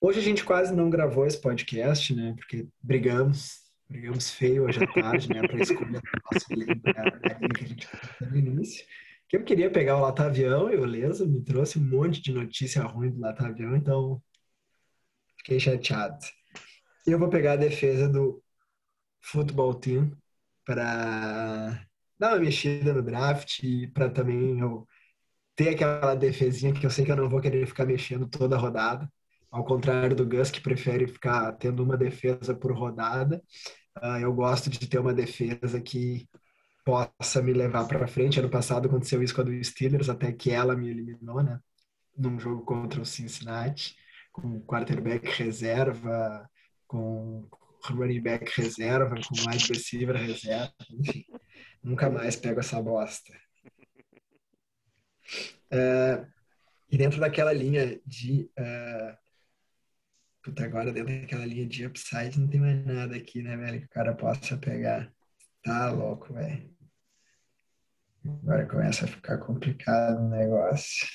[0.00, 2.34] Hoje a gente quase não gravou esse podcast, né?
[2.36, 5.46] Porque brigamos, brigamos feio hoje à tarde, né?
[5.46, 6.76] Para escolher a nossa linha
[7.54, 7.88] que a gente
[8.20, 8.84] no início
[9.32, 12.82] que eu queria pegar o Latavião e o Leso me trouxe um monte de notícia
[12.82, 14.22] ruim do Latavião, então
[15.38, 16.18] fiquei chateado.
[17.06, 18.42] E eu vou pegar a defesa do
[19.22, 20.12] Futebol Team
[20.66, 21.82] para
[22.18, 24.86] dar uma mexida no draft e para também eu
[25.56, 28.58] ter aquela defesinha que eu sei que eu não vou querer ficar mexendo toda a
[28.58, 29.10] rodada.
[29.50, 33.42] Ao contrário do Gus, que prefere ficar tendo uma defesa por rodada,
[33.96, 36.28] uh, eu gosto de ter uma defesa que
[36.84, 38.38] possa me levar para frente.
[38.38, 41.58] Ano passado aconteceu isso com a do Steelers, até que ela me eliminou, né?
[42.16, 43.96] Num jogo contra o Cincinnati,
[44.32, 46.48] com quarterback reserva,
[46.86, 47.48] com
[47.84, 51.24] running back reserva, com wide receiver reserva, enfim.
[51.82, 53.32] Nunca mais pego essa bosta.
[55.70, 56.26] É,
[56.90, 58.50] e dentro daquela linha de.
[58.58, 59.16] Uh,
[60.42, 63.80] puta, agora dentro daquela linha de upside não tem mais nada aqui, né, velho?
[63.80, 65.10] Que o cara possa pegar.
[65.62, 66.70] Tá louco, velho.
[68.24, 71.06] Agora começa a ficar complicado o negócio.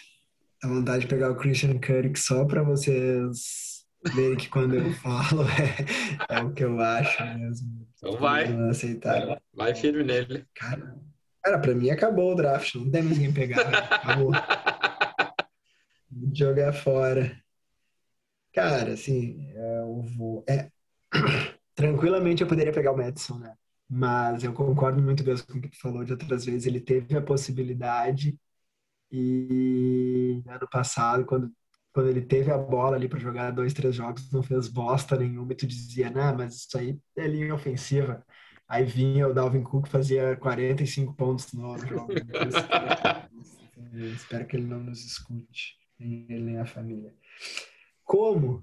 [0.62, 3.86] Dá vontade de pegar o Christian Kirk só para vocês
[4.16, 5.44] verem que quando eu falo
[6.30, 7.88] é, é o que eu acho mesmo.
[7.98, 8.48] Então vai.
[8.48, 9.38] Não aceitaram.
[9.54, 10.46] Vai firme nele.
[10.56, 10.96] Cara,
[11.44, 12.76] cara, pra mim acabou o draft.
[12.76, 13.70] Não tem ninguém pegar.
[13.70, 13.78] Né?
[13.78, 14.32] Acabou.
[16.34, 17.42] Jogar fora.
[18.54, 20.44] Cara, assim, eu vou.
[20.50, 20.70] É,
[21.76, 23.54] tranquilamente eu poderia pegar o Madison, né?
[23.90, 26.66] Mas eu concordo muito mesmo com o que tu falou de outras vezes.
[26.66, 28.38] Ele teve a possibilidade
[29.12, 31.52] e ano passado, quando,
[31.94, 35.54] quando ele teve a bola ali para jogar dois, três jogos, não fez bosta nenhuma
[35.54, 38.26] e tu dizia, não, mas isso aí é linha ofensiva.
[38.68, 42.12] Aí vinha o Dalvin Cook, fazia 45 pontos no jogo.
[44.14, 47.16] espero que ele não nos escute, nem ele nem a família.
[48.04, 48.62] Como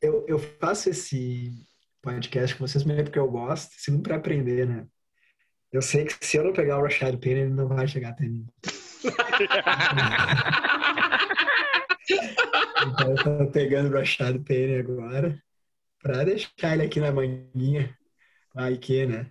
[0.00, 1.52] eu, eu faço esse
[2.06, 4.86] podcast com vocês, primeiro porque eu gosto, segundo para aprender, né?
[5.72, 8.28] Eu sei que se eu não pegar o Rashad Penny, ele não vai chegar até
[8.28, 8.46] mim.
[12.86, 15.36] então eu tô pegando o Rashad Penny agora
[16.00, 17.92] para deixar ele aqui na manguinha.
[18.54, 19.28] Vai que, né?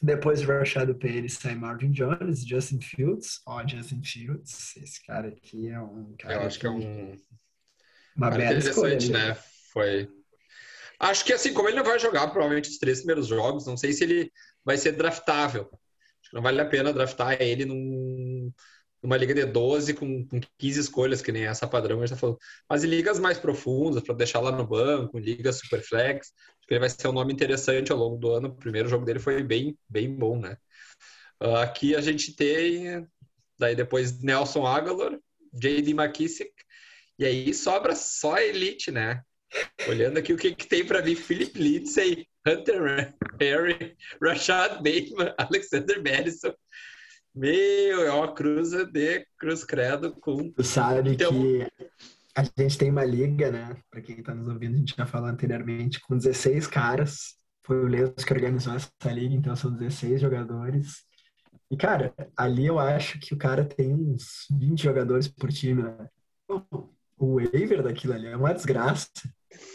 [0.00, 3.40] Depois de Rashad Penny sai Marvin Jones, Justin Fields.
[3.44, 4.76] Ó, oh, Justin Fields.
[4.76, 6.34] Esse cara aqui é um cara.
[6.34, 7.16] Eu acho que é um.
[8.16, 8.96] Uma bela escolha.
[9.10, 9.34] né?
[9.72, 10.08] Foi
[10.98, 13.92] Acho que assim, como ele não vai jogar provavelmente os três primeiros jogos, não sei
[13.92, 14.32] se ele
[14.64, 15.68] vai ser draftável.
[16.20, 18.52] Acho que não vale a pena draftar ele num,
[19.02, 22.20] numa liga de 12 com, com 15 escolhas, que nem essa padrão a gente tá
[22.20, 22.38] falando.
[22.68, 26.74] Mas em ligas mais profundas, para deixar lá no banco, ligas super flex, acho que
[26.74, 28.48] ele vai ser um nome interessante ao longo do ano.
[28.48, 30.56] O primeiro jogo dele foi bem, bem bom, né?
[31.42, 33.06] Uh, aqui a gente tem,
[33.58, 35.18] daí depois Nelson Aguilar,
[35.52, 35.92] J.D.
[35.92, 36.52] McKissick,
[37.18, 39.22] e aí sobra só elite, né?
[39.88, 46.02] Olhando aqui o que, que tem para mim, Philip Lindsay, Hunter Harry, Rashad Bateman, Alexander
[46.02, 46.52] Madison.
[47.34, 50.50] Meu, é uma cruza de cruz credo com.
[50.52, 51.32] Tu sabe então...
[51.32, 51.66] que
[52.34, 53.76] a gente tem uma liga, né?
[53.90, 57.36] Para quem está nos ouvindo, a gente já falou anteriormente, com 16 caras.
[57.64, 61.04] Foi o Leos que organizou essa liga, então são 16 jogadores.
[61.70, 66.08] E, cara, ali eu acho que o cara tem uns 20 jogadores por time, né?
[67.18, 69.08] O waiver daquilo ali é uma desgraça.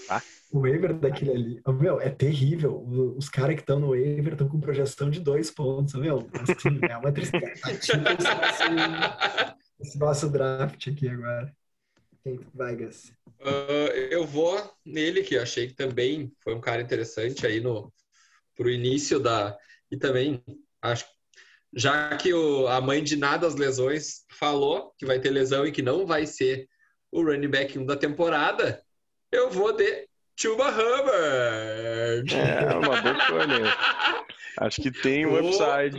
[0.09, 0.21] Ah.
[0.51, 2.83] O waiver daquele ali, oh, meu, é terrível.
[3.17, 6.29] Os caras que estão no waiver estão com projeção de dois pontos, meu.
[6.33, 7.53] Assim, é uma tristeza.
[9.79, 11.55] esse, nosso draft aqui agora.
[12.21, 13.13] Quem vai, Gus?
[13.39, 17.91] Uh, eu vou nele, que eu achei que também foi um cara interessante aí no
[18.55, 19.57] pro início da.
[19.89, 20.43] E também,
[20.81, 21.05] acho
[21.73, 25.71] já que o, a mãe de nada as lesões falou que vai ter lesão e
[25.71, 26.67] que não vai ser
[27.11, 28.81] o running back 1 da temporada,
[29.31, 32.35] eu vou de Chuba Hubbard.
[32.35, 33.77] É, uma boa escolha.
[34.57, 35.97] Acho que tem um upside.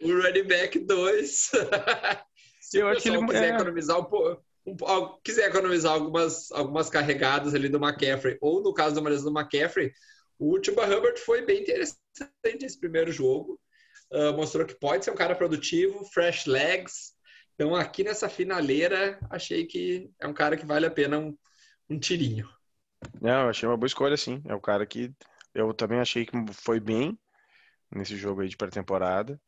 [0.00, 1.50] O, o running back 2.
[2.60, 3.54] Se eu o pessoal quiser é...
[3.54, 4.44] economizar um pouco.
[5.24, 9.92] Quiser economizar algumas, algumas carregadas ali do McCaffrey, ou no caso da lesão do McCaffrey,
[10.38, 11.96] o Chuba Hubbard foi bem interessante
[12.62, 13.58] esse primeiro jogo.
[14.12, 17.14] Uh, mostrou que pode ser um cara produtivo, fresh legs.
[17.54, 21.36] Então, aqui nessa finaleira, achei que é um cara que vale a pena um,
[21.88, 22.48] um tirinho.
[23.20, 24.42] Não, eu achei uma boa escolha, sim.
[24.46, 25.12] É o cara que
[25.54, 27.18] eu também achei que foi bem
[27.90, 29.40] nesse jogo aí de pré-temporada.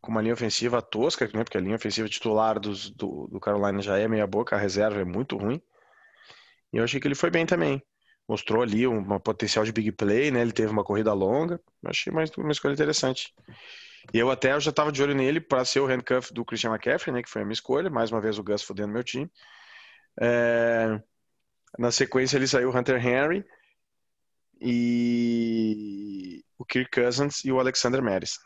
[0.00, 1.44] Com uma linha ofensiva tosca, né?
[1.44, 5.00] Porque a linha ofensiva titular dos, do, do Carolina já é meia boca, a reserva
[5.00, 5.62] é muito ruim.
[6.72, 7.82] E eu achei que ele foi bem também.
[8.28, 10.40] Mostrou ali uma potencial de big play, né?
[10.40, 11.60] Ele teve uma corrida longa.
[11.82, 13.32] Eu achei mais uma escolha interessante.
[14.12, 16.70] E eu até eu já estava de olho nele para ser o handcuff do Christian
[16.70, 17.22] McCaffrey, né?
[17.22, 17.90] Que foi a minha escolha.
[17.90, 19.30] Mais uma vez o Gus fodendo meu time.
[20.20, 21.00] É...
[21.78, 23.44] Na sequência ele saiu o Hunter Henry
[24.60, 28.40] e o Kirk Cousins e o Alexander Madison.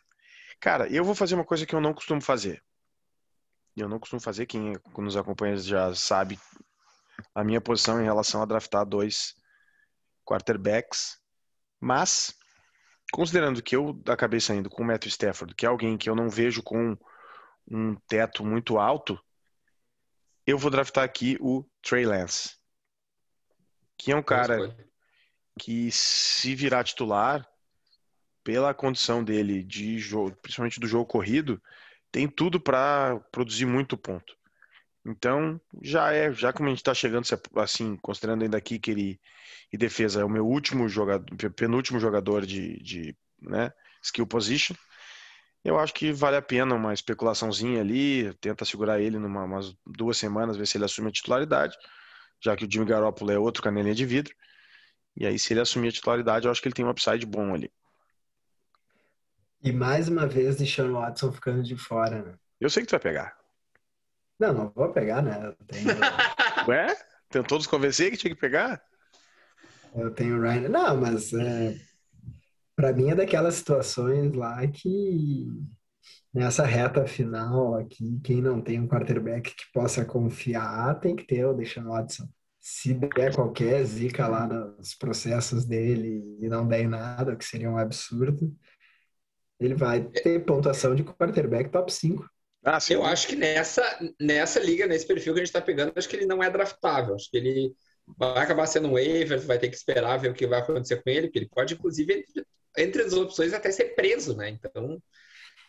[0.60, 2.62] Cara, eu vou fazer uma coisa que eu não costumo fazer.
[3.76, 6.38] Eu não costumo fazer, quem nos acompanha já sabe
[7.34, 9.34] a minha posição em relação a draftar dois
[10.24, 11.18] quarterbacks.
[11.78, 12.34] Mas,
[13.12, 16.30] considerando que eu acabei saindo com o Matthew Stafford, que é alguém que eu não
[16.30, 16.96] vejo com
[17.70, 19.20] um teto muito alto,
[20.46, 22.56] eu vou draftar aqui o Trey Lance
[23.98, 24.76] que é um cara
[25.58, 27.46] que se virar titular
[28.44, 31.60] pela condição dele de jogo, principalmente do jogo corrido,
[32.12, 34.36] tem tudo para produzir muito ponto.
[35.04, 37.26] Então, já é, já como a gente está chegando
[37.56, 39.20] assim, considerando ainda aqui que ele
[39.72, 43.72] e defesa é o meu último jogador, penúltimo jogador de, de né,
[44.02, 44.76] skill position,
[45.64, 50.16] eu acho que vale a pena uma especulaçãozinha ali, tenta segurar ele numa umas duas
[50.16, 51.76] semanas, ver se ele assume a titularidade,
[52.40, 54.34] já que o Jimmy Garoppolo é outro canelinha de vidro.
[55.16, 57.54] E aí, se ele assumir a titularidade, eu acho que ele tem um upside bom
[57.54, 57.72] ali.
[59.62, 62.34] E mais uma vez, deixando o Watson ficando de fora, né?
[62.60, 63.36] Eu sei que tu vai pegar.
[64.38, 65.46] Não, não vou pegar, né?
[65.46, 65.86] Eu tenho,
[66.68, 66.94] Ué?
[67.30, 68.82] Tentou nos convencer que tinha que pegar?
[69.96, 70.68] eu tenho o Ryan.
[70.68, 71.74] Não, mas é,
[72.74, 75.48] para mim é daquelas situações lá que
[76.32, 81.44] nessa reta final aqui, quem não tem um quarterback que possa confiar tem que ter
[81.44, 82.28] o Deshaun Watson.
[82.60, 87.44] Se der qualquer zica lá nos processos dele e não der em nada, o que
[87.44, 88.54] seria um absurdo,
[89.58, 92.28] ele vai ter pontuação de quarterback top 5.
[92.64, 92.94] Ah, sim.
[92.94, 93.82] Eu acho que nessa,
[94.20, 97.14] nessa liga, nesse perfil que a gente está pegando, acho que ele não é draftável.
[97.14, 97.72] Acho que ele
[98.18, 101.08] vai acabar sendo um waiver, vai ter que esperar ver o que vai acontecer com
[101.08, 102.46] ele, porque ele pode, inclusive, entre,
[102.76, 104.48] entre as opções, até ser preso, né?
[104.48, 105.00] Então,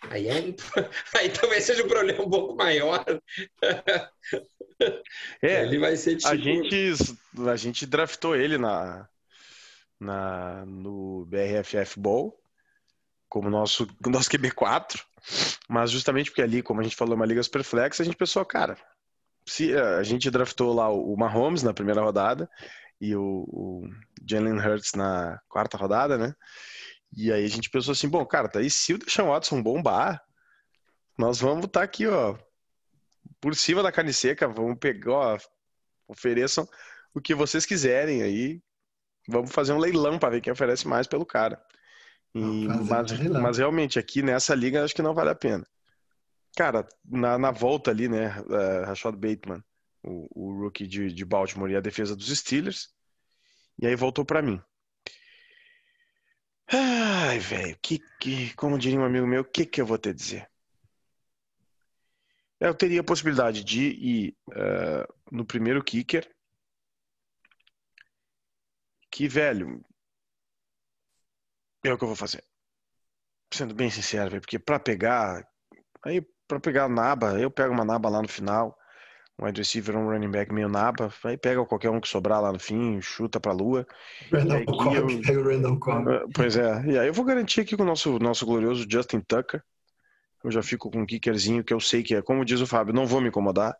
[0.09, 0.55] aí, é um,
[1.17, 3.03] aí talvez seja um problema um pouco maior.
[5.41, 6.29] É, ele vai ser tipo...
[6.29, 6.93] a gente,
[7.47, 9.07] a gente draftou ele na,
[9.99, 12.39] na, no BRFF Bowl
[13.27, 15.01] como nosso, nosso QB4,
[15.67, 18.43] mas justamente porque ali, como a gente falou, é uma liga superflex, a gente pensou,
[18.45, 18.77] cara,
[19.45, 22.49] se a gente draftou lá o Mahomes na primeira rodada
[22.99, 23.89] e o, o
[24.27, 26.35] Jalen Hurts na quarta rodada, né?
[27.15, 30.21] E aí a gente pensou assim, bom, cara, tá aí se o Deshaun Watson bombar,
[31.17, 32.37] nós vamos estar tá aqui, ó,
[33.39, 35.37] por cima da carne seca, vamos pegar, ó,
[36.07, 36.67] ofereçam
[37.13, 38.61] o que vocês quiserem aí,
[39.27, 41.61] vamos fazer um leilão para ver quem oferece mais pelo cara.
[42.35, 45.65] E, mas, mas, realmente aqui nessa liga acho que não vale a pena.
[46.55, 49.63] Cara, na, na volta ali, né, uh, Rashad Bateman,
[50.03, 52.89] o, o rookie de, de Baltimore e a defesa dos Steelers,
[53.79, 54.61] e aí voltou para mim.
[56.69, 60.13] Ai, velho, que, que, como diria um amigo meu, o que, que eu vou te
[60.13, 60.49] dizer?
[62.59, 66.29] Eu teria a possibilidade de ir uh, no primeiro kicker,
[69.09, 69.83] que, velho,
[71.83, 72.43] é o que eu vou fazer.
[73.53, 75.47] Sendo bem sincero, porque para pegar,
[76.03, 78.77] aí para pegar naba, eu pego uma naba lá no final,
[79.39, 82.51] um wide receiver, um running back meio naba, aí pega qualquer um que sobrar lá
[82.51, 83.85] no fim, chuta pra lua.
[84.31, 86.11] Randall Cobb, pega o Randall Cobb.
[86.11, 89.19] Ah, Pois é, e aí eu vou garantir aqui com o nosso, nosso glorioso Justin
[89.19, 89.63] Tucker,
[90.43, 92.93] eu já fico com um kickerzinho que eu sei que é, como diz o Fábio,
[92.93, 93.75] não vou me incomodar.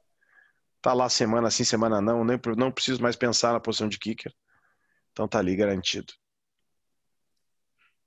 [0.82, 4.34] Tá lá semana sim, semana não, nem, não preciso mais pensar na posição de kicker.
[5.12, 6.14] Então tá ali garantido.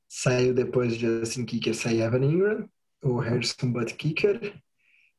[0.09, 2.69] Saiu depois de Justin Kicker, sai Evan Ingram,
[3.03, 4.61] o Harrison Butt Kicker,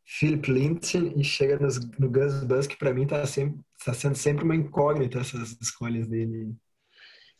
[0.05, 4.15] Philip Linton e chega nos, no Gus Bus, que pra mim tá, sempre, tá sendo
[4.15, 6.55] sempre uma incógnita essas escolhas dele.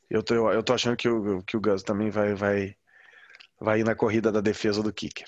[0.09, 2.76] Eu tô, eu tô achando que o, que o Gus também vai, vai,
[3.59, 5.28] vai ir na corrida da defesa do kicker.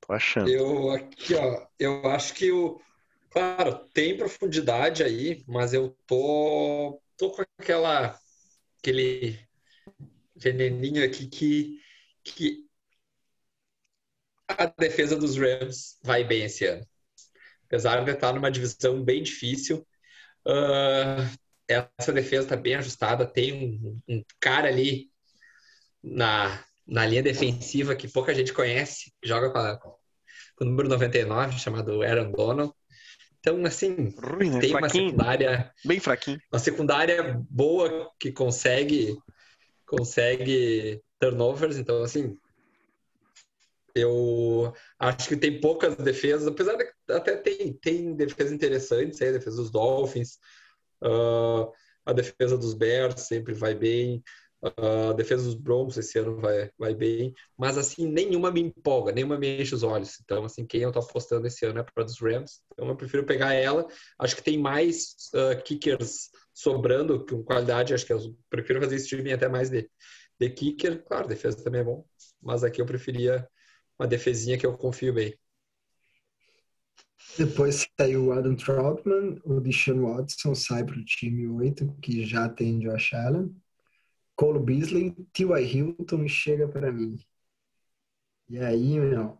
[0.00, 0.48] Tô achando.
[0.48, 2.80] Eu aqui, ó, eu acho que o.
[3.30, 8.18] Claro, tem profundidade aí, mas eu tô, tô com aquela.
[8.78, 9.38] aquele
[10.34, 11.80] veneninho aqui que,
[12.22, 12.67] que
[14.48, 16.86] a defesa dos Rams vai bem esse ano.
[17.66, 19.86] Apesar de estar numa divisão bem difícil,
[20.46, 23.26] uh, essa defesa está bem ajustada.
[23.26, 25.10] Tem um, um, cara ali
[26.02, 29.98] na, na linha defensiva que pouca gente conhece, que joga com, a, com
[30.60, 32.72] o número 99, chamado Aaron Donald.
[33.40, 34.60] Então, assim, Ruim, né?
[34.60, 36.40] tem uma secundária Bem fraquinho.
[36.50, 39.16] uma secundária boa que consegue
[39.86, 42.36] consegue turnovers, então assim
[43.98, 49.32] eu acho que tem poucas defesas, apesar de até tem, tem defesas interessantes, aí, a
[49.32, 50.38] defesa dos Dolphins,
[51.02, 51.72] uh,
[52.04, 54.22] a defesa dos Bears sempre vai bem,
[54.62, 59.12] uh, a defesa dos Broncos esse ano vai, vai bem, mas assim, nenhuma me empolga,
[59.12, 60.18] nenhuma me enche os olhos.
[60.22, 63.24] Então, assim, quem eu tô apostando esse ano é para dos Rams, então eu prefiro
[63.24, 63.86] pegar ela.
[64.18, 69.32] Acho que tem mais uh, kickers sobrando com qualidade, acho que eu prefiro fazer streaming
[69.32, 69.88] até mais de,
[70.40, 71.04] de kicker.
[71.04, 72.04] Claro, defesa também é bom,
[72.42, 73.48] mas aqui eu preferia
[73.98, 75.36] uma defesinha que eu confio bem.
[77.36, 82.48] Depois saiu o Adam Troutman, o Deshaun Watson sai para o time 8, que já
[82.48, 83.54] tem Josh Allen.
[84.36, 85.64] Cole Beasley, T.Y.
[85.64, 87.18] Hilton chega para mim.
[88.48, 89.38] E aí, meu.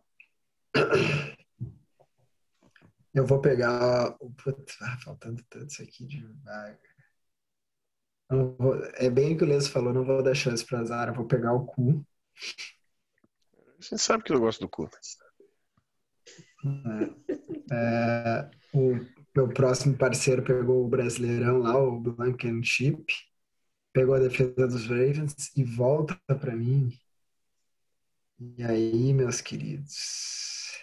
[3.13, 4.15] Eu vou pegar.
[4.19, 6.79] o Putz, ah, faltando tanto isso aqui de vaga.
[8.29, 11.25] Vou- É bem o que o Les falou, não vou dar chance para Zara, vou
[11.25, 12.05] pegar o cu.
[13.79, 14.89] Você sabe que eu gosto do cu.
[17.71, 18.95] É, o
[19.35, 23.05] meu próximo parceiro pegou o Brasileirão lá, o Blankenship,
[23.93, 26.91] pegou a defesa dos Ravens e volta para mim.
[28.39, 30.77] E aí, meus queridos,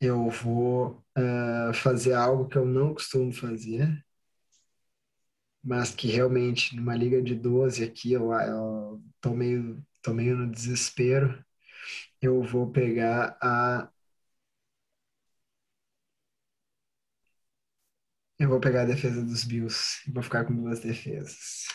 [0.00, 4.04] eu vou uh, fazer algo que eu não costumo fazer,
[5.62, 10.50] mas que realmente numa liga de 12 aqui eu, eu tô meio, tô meio no
[10.50, 11.44] desespero.
[12.20, 13.90] Eu vou pegar a
[18.38, 21.66] Eu vou pegar a defesa dos Bills e vou ficar com duas defesas.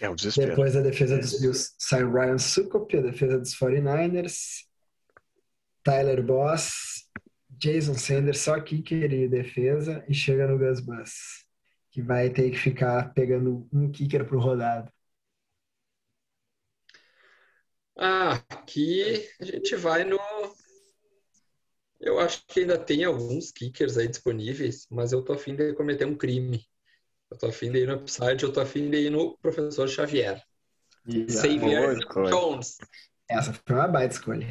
[0.00, 0.50] É um desespero.
[0.50, 4.64] Depois da defesa dos Bills sai o Ryan Sucop, a defesa dos 49ers,
[5.84, 6.99] Tyler Boss,
[7.60, 11.44] Jason Sanders, só kicker e defesa, e chega no Gus Bus,
[11.90, 14.90] que vai ter que ficar pegando um kicker pro rodado.
[17.96, 20.18] Ah, aqui a gente vai no
[22.00, 26.06] eu acho que ainda tem alguns kickers aí disponíveis, mas eu tô afim de cometer
[26.06, 26.66] um crime.
[27.30, 30.42] Eu tô afim de ir no Upside, eu tô afim de ir no Professor Xavier.
[31.28, 31.98] Xavier
[32.30, 32.78] Jones.
[33.28, 34.48] Essa foi uma baita escolha.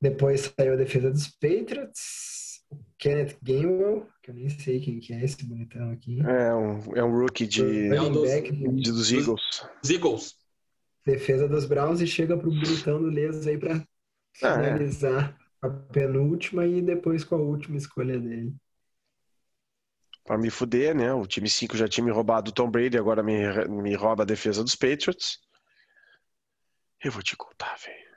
[0.00, 2.62] Depois saiu a defesa dos Patriots.
[2.70, 6.20] O Kenneth Gainwell, que eu nem sei quem que é esse bonitão aqui.
[6.20, 9.42] É um, é um rookie de, É um dos- back, de- dos Eagles.
[9.82, 10.36] Os Eagles.
[11.04, 13.74] defesa dos Browns e chega pro bonitão do Les aí pra
[14.42, 14.54] Ah, é.
[14.64, 18.54] finalizar a penúltima e depois com a última escolha dele.
[20.24, 21.12] Pra me fuder, né?
[21.12, 23.34] O time 5 já tinha me roubado o Tom Brady, agora me,
[23.68, 25.38] me rouba a defesa dos Patriots.
[27.02, 28.09] Eu vou te contar, velho.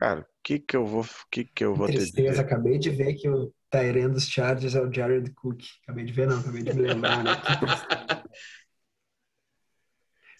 [0.00, 3.12] Cara, o que que eu vou, que que eu vou te Tristeza, acabei de ver
[3.16, 5.62] que o Tyrande dos Chargers é o Jared Cook.
[5.82, 7.32] Acabei de ver, não, acabei de me lembrar, né?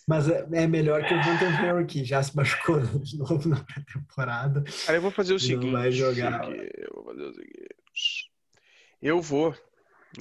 [0.09, 3.63] Mas é, é melhor que o Hunter Henry, que já se machucou de novo na
[3.63, 4.65] pré-temporada.
[4.87, 5.73] Cara, eu vou fazer o Não seguinte.
[5.73, 6.51] vai jogar.
[6.51, 8.33] Eu vou fazer o seguinte.
[9.03, 9.55] Eu vou.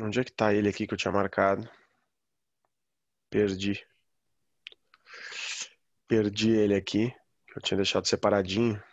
[0.02, 1.68] Onde é que tá ele aqui que eu tinha marcado?
[3.30, 3.82] Perdi.
[6.10, 7.10] Perdi ele aqui.
[7.48, 8.84] que Eu tinha deixado separadinho.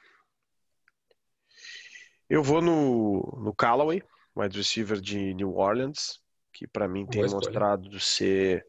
[2.29, 4.03] Eu vou no, no Callaway,
[4.35, 6.21] wide receiver de New Orleans,
[6.53, 8.65] que pra mim tem mostrado ser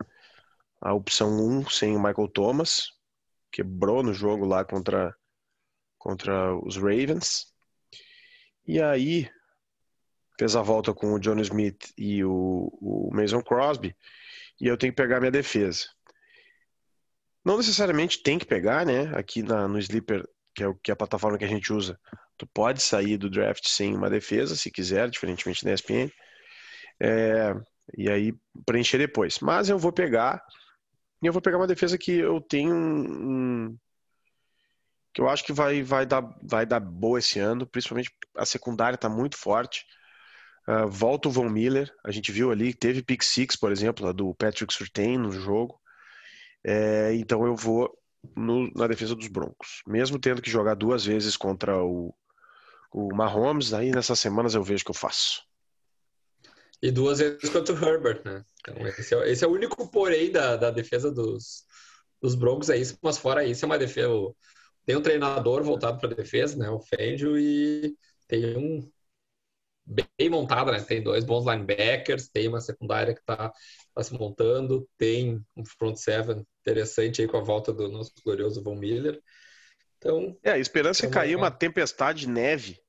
[0.79, 2.91] a opção 1 sem o Michael Thomas.
[3.51, 5.15] Quebrou no jogo lá contra,
[5.97, 7.51] contra os Ravens.
[8.65, 9.29] E aí,
[10.37, 13.95] fez a volta com o John Smith e o, o Mason Crosby,
[14.61, 15.87] e eu tenho que pegar minha defesa.
[17.43, 19.11] Não necessariamente tem que pegar, né?
[19.15, 21.99] Aqui na, no Sleeper, que é, o, que é a plataforma que a gente usa,
[22.37, 26.13] tu pode sair do draft sem uma defesa, se quiser, diferentemente da ESPN.
[27.01, 27.53] É,
[27.97, 28.33] e aí
[28.65, 29.39] preencher depois.
[29.41, 30.43] Mas eu vou pegar,
[31.23, 33.77] eu vou pegar uma defesa que eu tenho um, um-
[35.13, 38.95] que eu acho que vai, vai, dar, vai dar boa esse ano, principalmente a secundária
[38.95, 39.83] está muito forte.
[40.67, 44.35] Ah, volta o Von Miller, a gente viu ali, teve pick six, por exemplo, do
[44.35, 45.79] Patrick Surtain no jogo.
[46.65, 47.91] É, então eu vou
[48.35, 49.81] no- na defesa dos Broncos.
[49.87, 52.13] Mesmo tendo que jogar duas vezes contra o,
[52.91, 55.43] o Mahomes, aí nessas semanas eu vejo o que eu faço.
[56.81, 58.43] E duas vezes contra o Herbert, né?
[58.59, 61.63] Então, esse é, esse é o único porém da, da defesa dos,
[62.21, 62.97] dos Broncos, é isso.
[63.01, 64.09] Mas fora isso, é uma defesa.
[64.85, 66.69] Tem um treinador voltado para defesa, né?
[66.69, 67.95] O Fangio, e
[68.27, 68.89] tem um
[69.85, 70.81] bem montado, né?
[70.81, 73.53] Tem dois bons linebackers, tem uma secundária que está
[74.01, 78.75] se montando, tem um front seven interessante aí com a volta do nosso glorioso Von
[78.75, 79.19] Miller.
[79.97, 81.37] Então, É, a esperança é Então, cair é.
[81.37, 82.79] uma tempestade de neve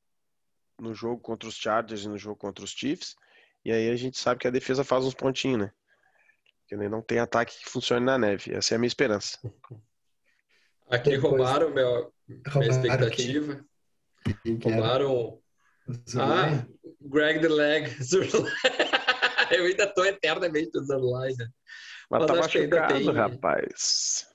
[0.78, 3.16] no jogo contra os Chargers e no jogo contra os Chiefs.
[3.64, 5.72] E aí a gente sabe que a defesa faz uns pontinhos, né?
[6.60, 8.55] Porque não tem ataque que funcione na neve.
[8.55, 9.39] Essa é a minha esperança.
[10.90, 13.64] aqui Depois- roubaram meu, minha Roubaram expectativa.
[14.44, 14.59] quem?
[14.59, 14.80] Quem era?
[14.82, 15.43] Roubaram?
[16.18, 16.66] Ah,
[17.01, 17.89] Greg the Leg.
[19.51, 21.35] Eu ainda tô eternamente do Zurline.
[21.39, 21.48] né?
[22.10, 24.26] Mas, Mas tá que machucado, tem- rapaz.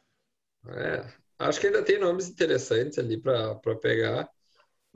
[0.68, 4.30] É, acho que ainda tem nomes interessantes ali para pegar.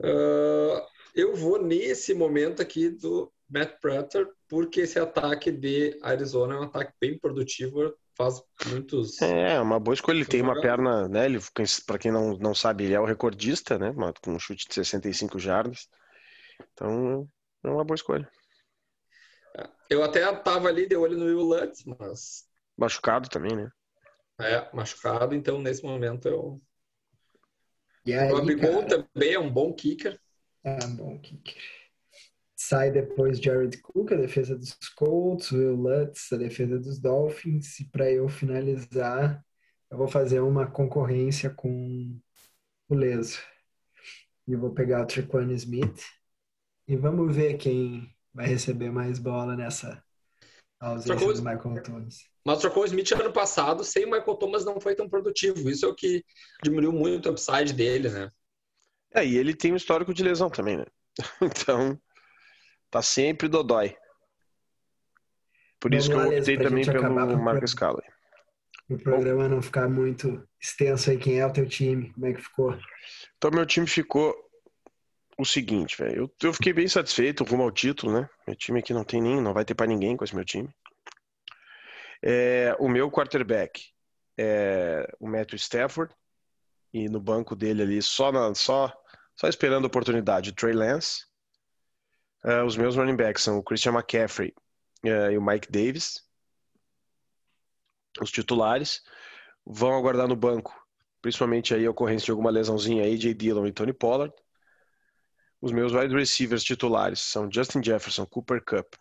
[0.02, 6.58] Ah, eu vou nesse momento aqui do Matt Prater, porque esse ataque de Arizona é
[6.58, 9.20] um ataque bem produtivo, faz muitos.
[9.22, 10.16] É, uma boa escolha.
[10.16, 11.26] Ele tem uma perna, né?
[11.26, 11.38] Ele,
[11.86, 13.92] para quem não, não sabe, ele é o recordista, né?
[14.22, 15.88] Com um chute de 65 jardas.
[16.72, 17.28] Então,
[17.64, 18.30] é uma boa escolha.
[19.90, 22.46] Eu até tava ali de olho no Will Lutz, mas
[22.76, 23.68] Machucado também, né?
[24.40, 26.62] É machucado, então nesse momento eu.
[28.04, 30.18] E O aí, cara, também é um bom kicker.
[30.64, 31.56] é um bom kicker.
[32.56, 37.80] sai depois Jared Cook, a defesa dos Colts, Will Lutz, a defesa dos Dolphins.
[37.80, 39.44] E para eu finalizar,
[39.90, 42.18] eu vou fazer uma concorrência com
[42.88, 43.40] o Leso.
[44.46, 46.02] E vou pegar o Trequan Smith.
[46.88, 50.02] E vamos ver quem vai receber mais bola nessa
[50.80, 52.16] ausência Trocou- do Michael Thomas.
[52.44, 55.68] Mas trocou o Smith ano passado, sem o Michael Thomas não foi tão produtivo.
[55.68, 56.24] Isso é o que
[56.62, 58.30] diminuiu muito o upside dele, né?
[59.14, 60.84] É, e ele tem um histórico de lesão também, né?
[61.42, 62.00] Então,
[62.90, 63.96] tá sempre dodói.
[65.80, 68.06] Por Vamos isso que eu optei também pelo Marcus Callaway.
[68.88, 72.10] O programa não ficar muito extenso aí, quem é o teu time?
[72.12, 72.76] Como é que ficou?
[73.36, 74.34] Então, meu time ficou
[75.38, 76.24] o seguinte, velho.
[76.24, 78.28] Eu, eu fiquei bem satisfeito rumo ao título, né?
[78.46, 80.68] Meu time aqui não tem nem, não vai ter pra ninguém com esse meu time.
[82.22, 83.92] É, o meu quarterback
[84.36, 86.12] é o Matthew Stafford
[86.92, 88.92] e no banco dele ali só na, só
[89.36, 91.24] só esperando a oportunidade, o Trey Lance.
[92.44, 94.52] É, os meus running backs são o Christian McCaffrey
[95.04, 96.24] é, e o Mike Davis.
[98.20, 99.00] Os titulares
[99.64, 100.74] vão aguardar no banco
[101.20, 103.34] principalmente aí a ocorrência de alguma lesãozinha aí, J.
[103.34, 104.32] Dillon e Tony Pollard.
[105.60, 108.94] Os meus wide receivers titulares são Justin Jefferson, Cooper Cup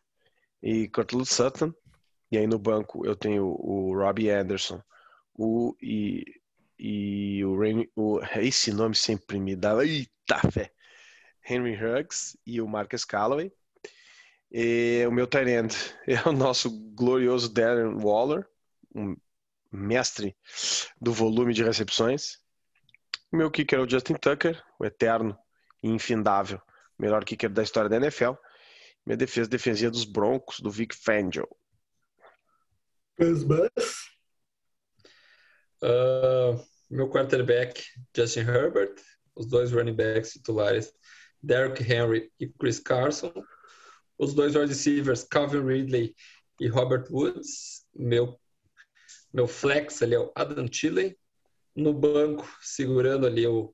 [0.61, 1.73] e Cortland Sutton.
[2.31, 4.81] E aí no banco eu tenho o Robbie Anderson
[5.37, 6.25] o, e,
[6.79, 10.71] e o, Rain, o esse nome sempre me dá eita fé
[11.47, 13.51] Henry Huggs e o Marcus Callaway.
[14.51, 15.75] E o meu tight end
[16.07, 18.47] é o nosso glorioso Darren Waller,
[18.95, 19.15] um
[19.71, 20.35] mestre
[20.99, 22.39] do volume de recepções.
[23.31, 25.37] O meu kicker é o Justin Tucker, o eterno
[25.83, 26.61] infindável
[26.97, 28.33] melhor kicker da história da NFL.
[29.05, 31.47] Minha defesa, defensia dos Broncos, do Vic Fangio.
[35.81, 37.83] Uh, meu quarterback,
[38.15, 38.95] Justin Herbert.
[39.35, 40.91] Os dois running backs titulares,
[41.43, 43.31] Derrick Henry e Chris Carson.
[44.17, 46.15] Os dois wide receivers, Calvin Ridley
[46.59, 47.85] e Robert Woods.
[47.95, 48.39] Meu,
[49.31, 51.15] meu flex ali é o Adam Thielen.
[51.75, 53.71] No banco, segurando ali o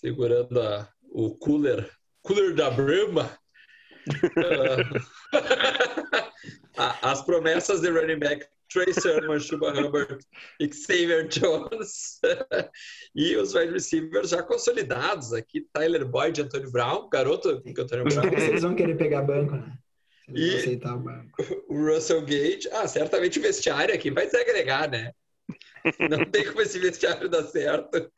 [0.00, 1.88] segurando a, o cooler,
[2.22, 3.38] cooler da Brahma.
[6.76, 10.24] Ah, as promessas de running back Trey Sermon, Chuba Hubbard,
[10.72, 12.20] Xavier Jones
[13.14, 18.32] e os wide receivers já consolidados aqui, Tyler Boyd, Antônio Brown, garoto com Antônio Brown,
[18.32, 19.76] eles vão querer pegar banco, né?
[20.28, 21.64] Eles E- aceitar o banco.
[21.68, 22.68] o Russell Gage.
[22.72, 25.12] Ah, certamente o vestiário aqui vai desagregar, né?
[26.08, 28.10] Não tem como esse vestiário dar certo.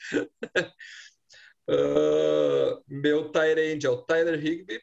[1.69, 4.81] Ah, meu tight end é o Tyler Higby,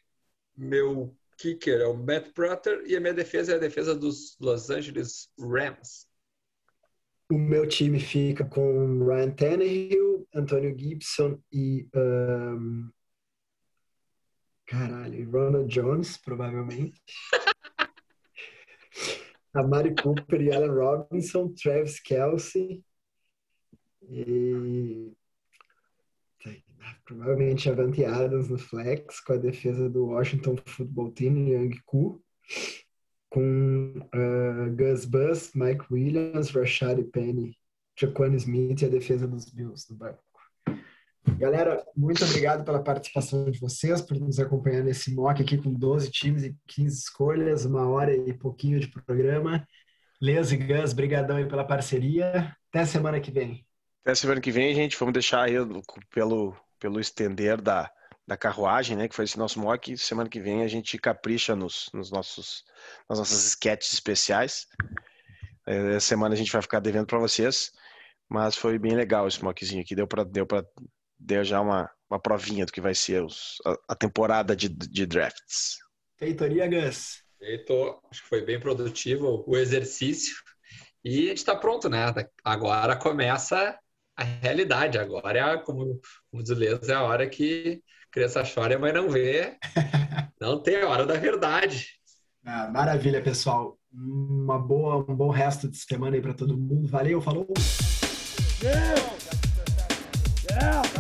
[0.56, 4.70] meu kicker é o Matt Prater e a minha defesa é a defesa dos Los
[4.70, 6.08] Angeles Rams.
[7.32, 11.88] O meu time fica com Ryan Tannehill, Antônio Gibson e.
[11.94, 12.90] ahn,
[14.66, 17.02] Caralho, Ronald Jones, provavelmente.
[19.54, 22.84] Amari Cooper e Allen Robinson, Travis Kelsey.
[24.04, 25.12] E.
[27.06, 32.22] Provavelmente Avante Adams no flex, com a defesa do Washington Football Team, Young Ku
[33.30, 37.56] com uh, Gus Bus, Mike Williams, Rashad Penny,
[37.98, 40.20] Jaquan Smith e a defesa dos Bills do banco.
[41.38, 46.10] Galera, muito obrigado pela participação de vocês, por nos acompanhar nesse mock aqui com 12
[46.10, 49.66] times e 15 escolhas, uma hora e pouquinho de programa.
[50.20, 52.56] Leos e Gus, brigadão aí pela parceria.
[52.70, 53.66] Até semana que vem.
[54.04, 55.54] Até semana que vem, gente, vamos deixar aí
[56.10, 57.92] pelo, pelo estender da,
[58.28, 59.98] da carruagem, né, que foi esse nosso mock.
[59.98, 62.64] Semana que vem a gente capricha nos, nos nossos,
[63.10, 64.68] nas nossas sketches especiais.
[65.66, 67.72] É, Essa semana a gente vai ficar devendo para vocês,
[68.30, 69.96] mas foi bem legal esse mockzinho aqui.
[69.96, 70.66] Deu para deu para
[71.20, 75.06] deu já uma, uma provinha do que vai ser os, a, a temporada de, de
[75.06, 75.78] drafts.
[76.18, 77.24] Feitoria, Gus.
[77.38, 80.36] Feito, acho que foi bem produtivo o exercício.
[81.04, 82.14] E a gente está pronto, né?
[82.44, 83.78] Agora começa
[84.20, 84.98] a realidade.
[84.98, 88.78] Agora, é a, como, como diz o Leandro, é a hora que a criança chora
[88.78, 89.58] mãe não vê.
[90.40, 91.86] Não tem a hora da verdade.
[92.46, 93.78] Ah, maravilha, pessoal.
[93.92, 96.88] Uma boa, um bom resto de semana aí para todo mundo.
[96.88, 97.46] Valeu, falou!
[98.64, 98.96] Yeah!
[100.50, 100.99] Yeah!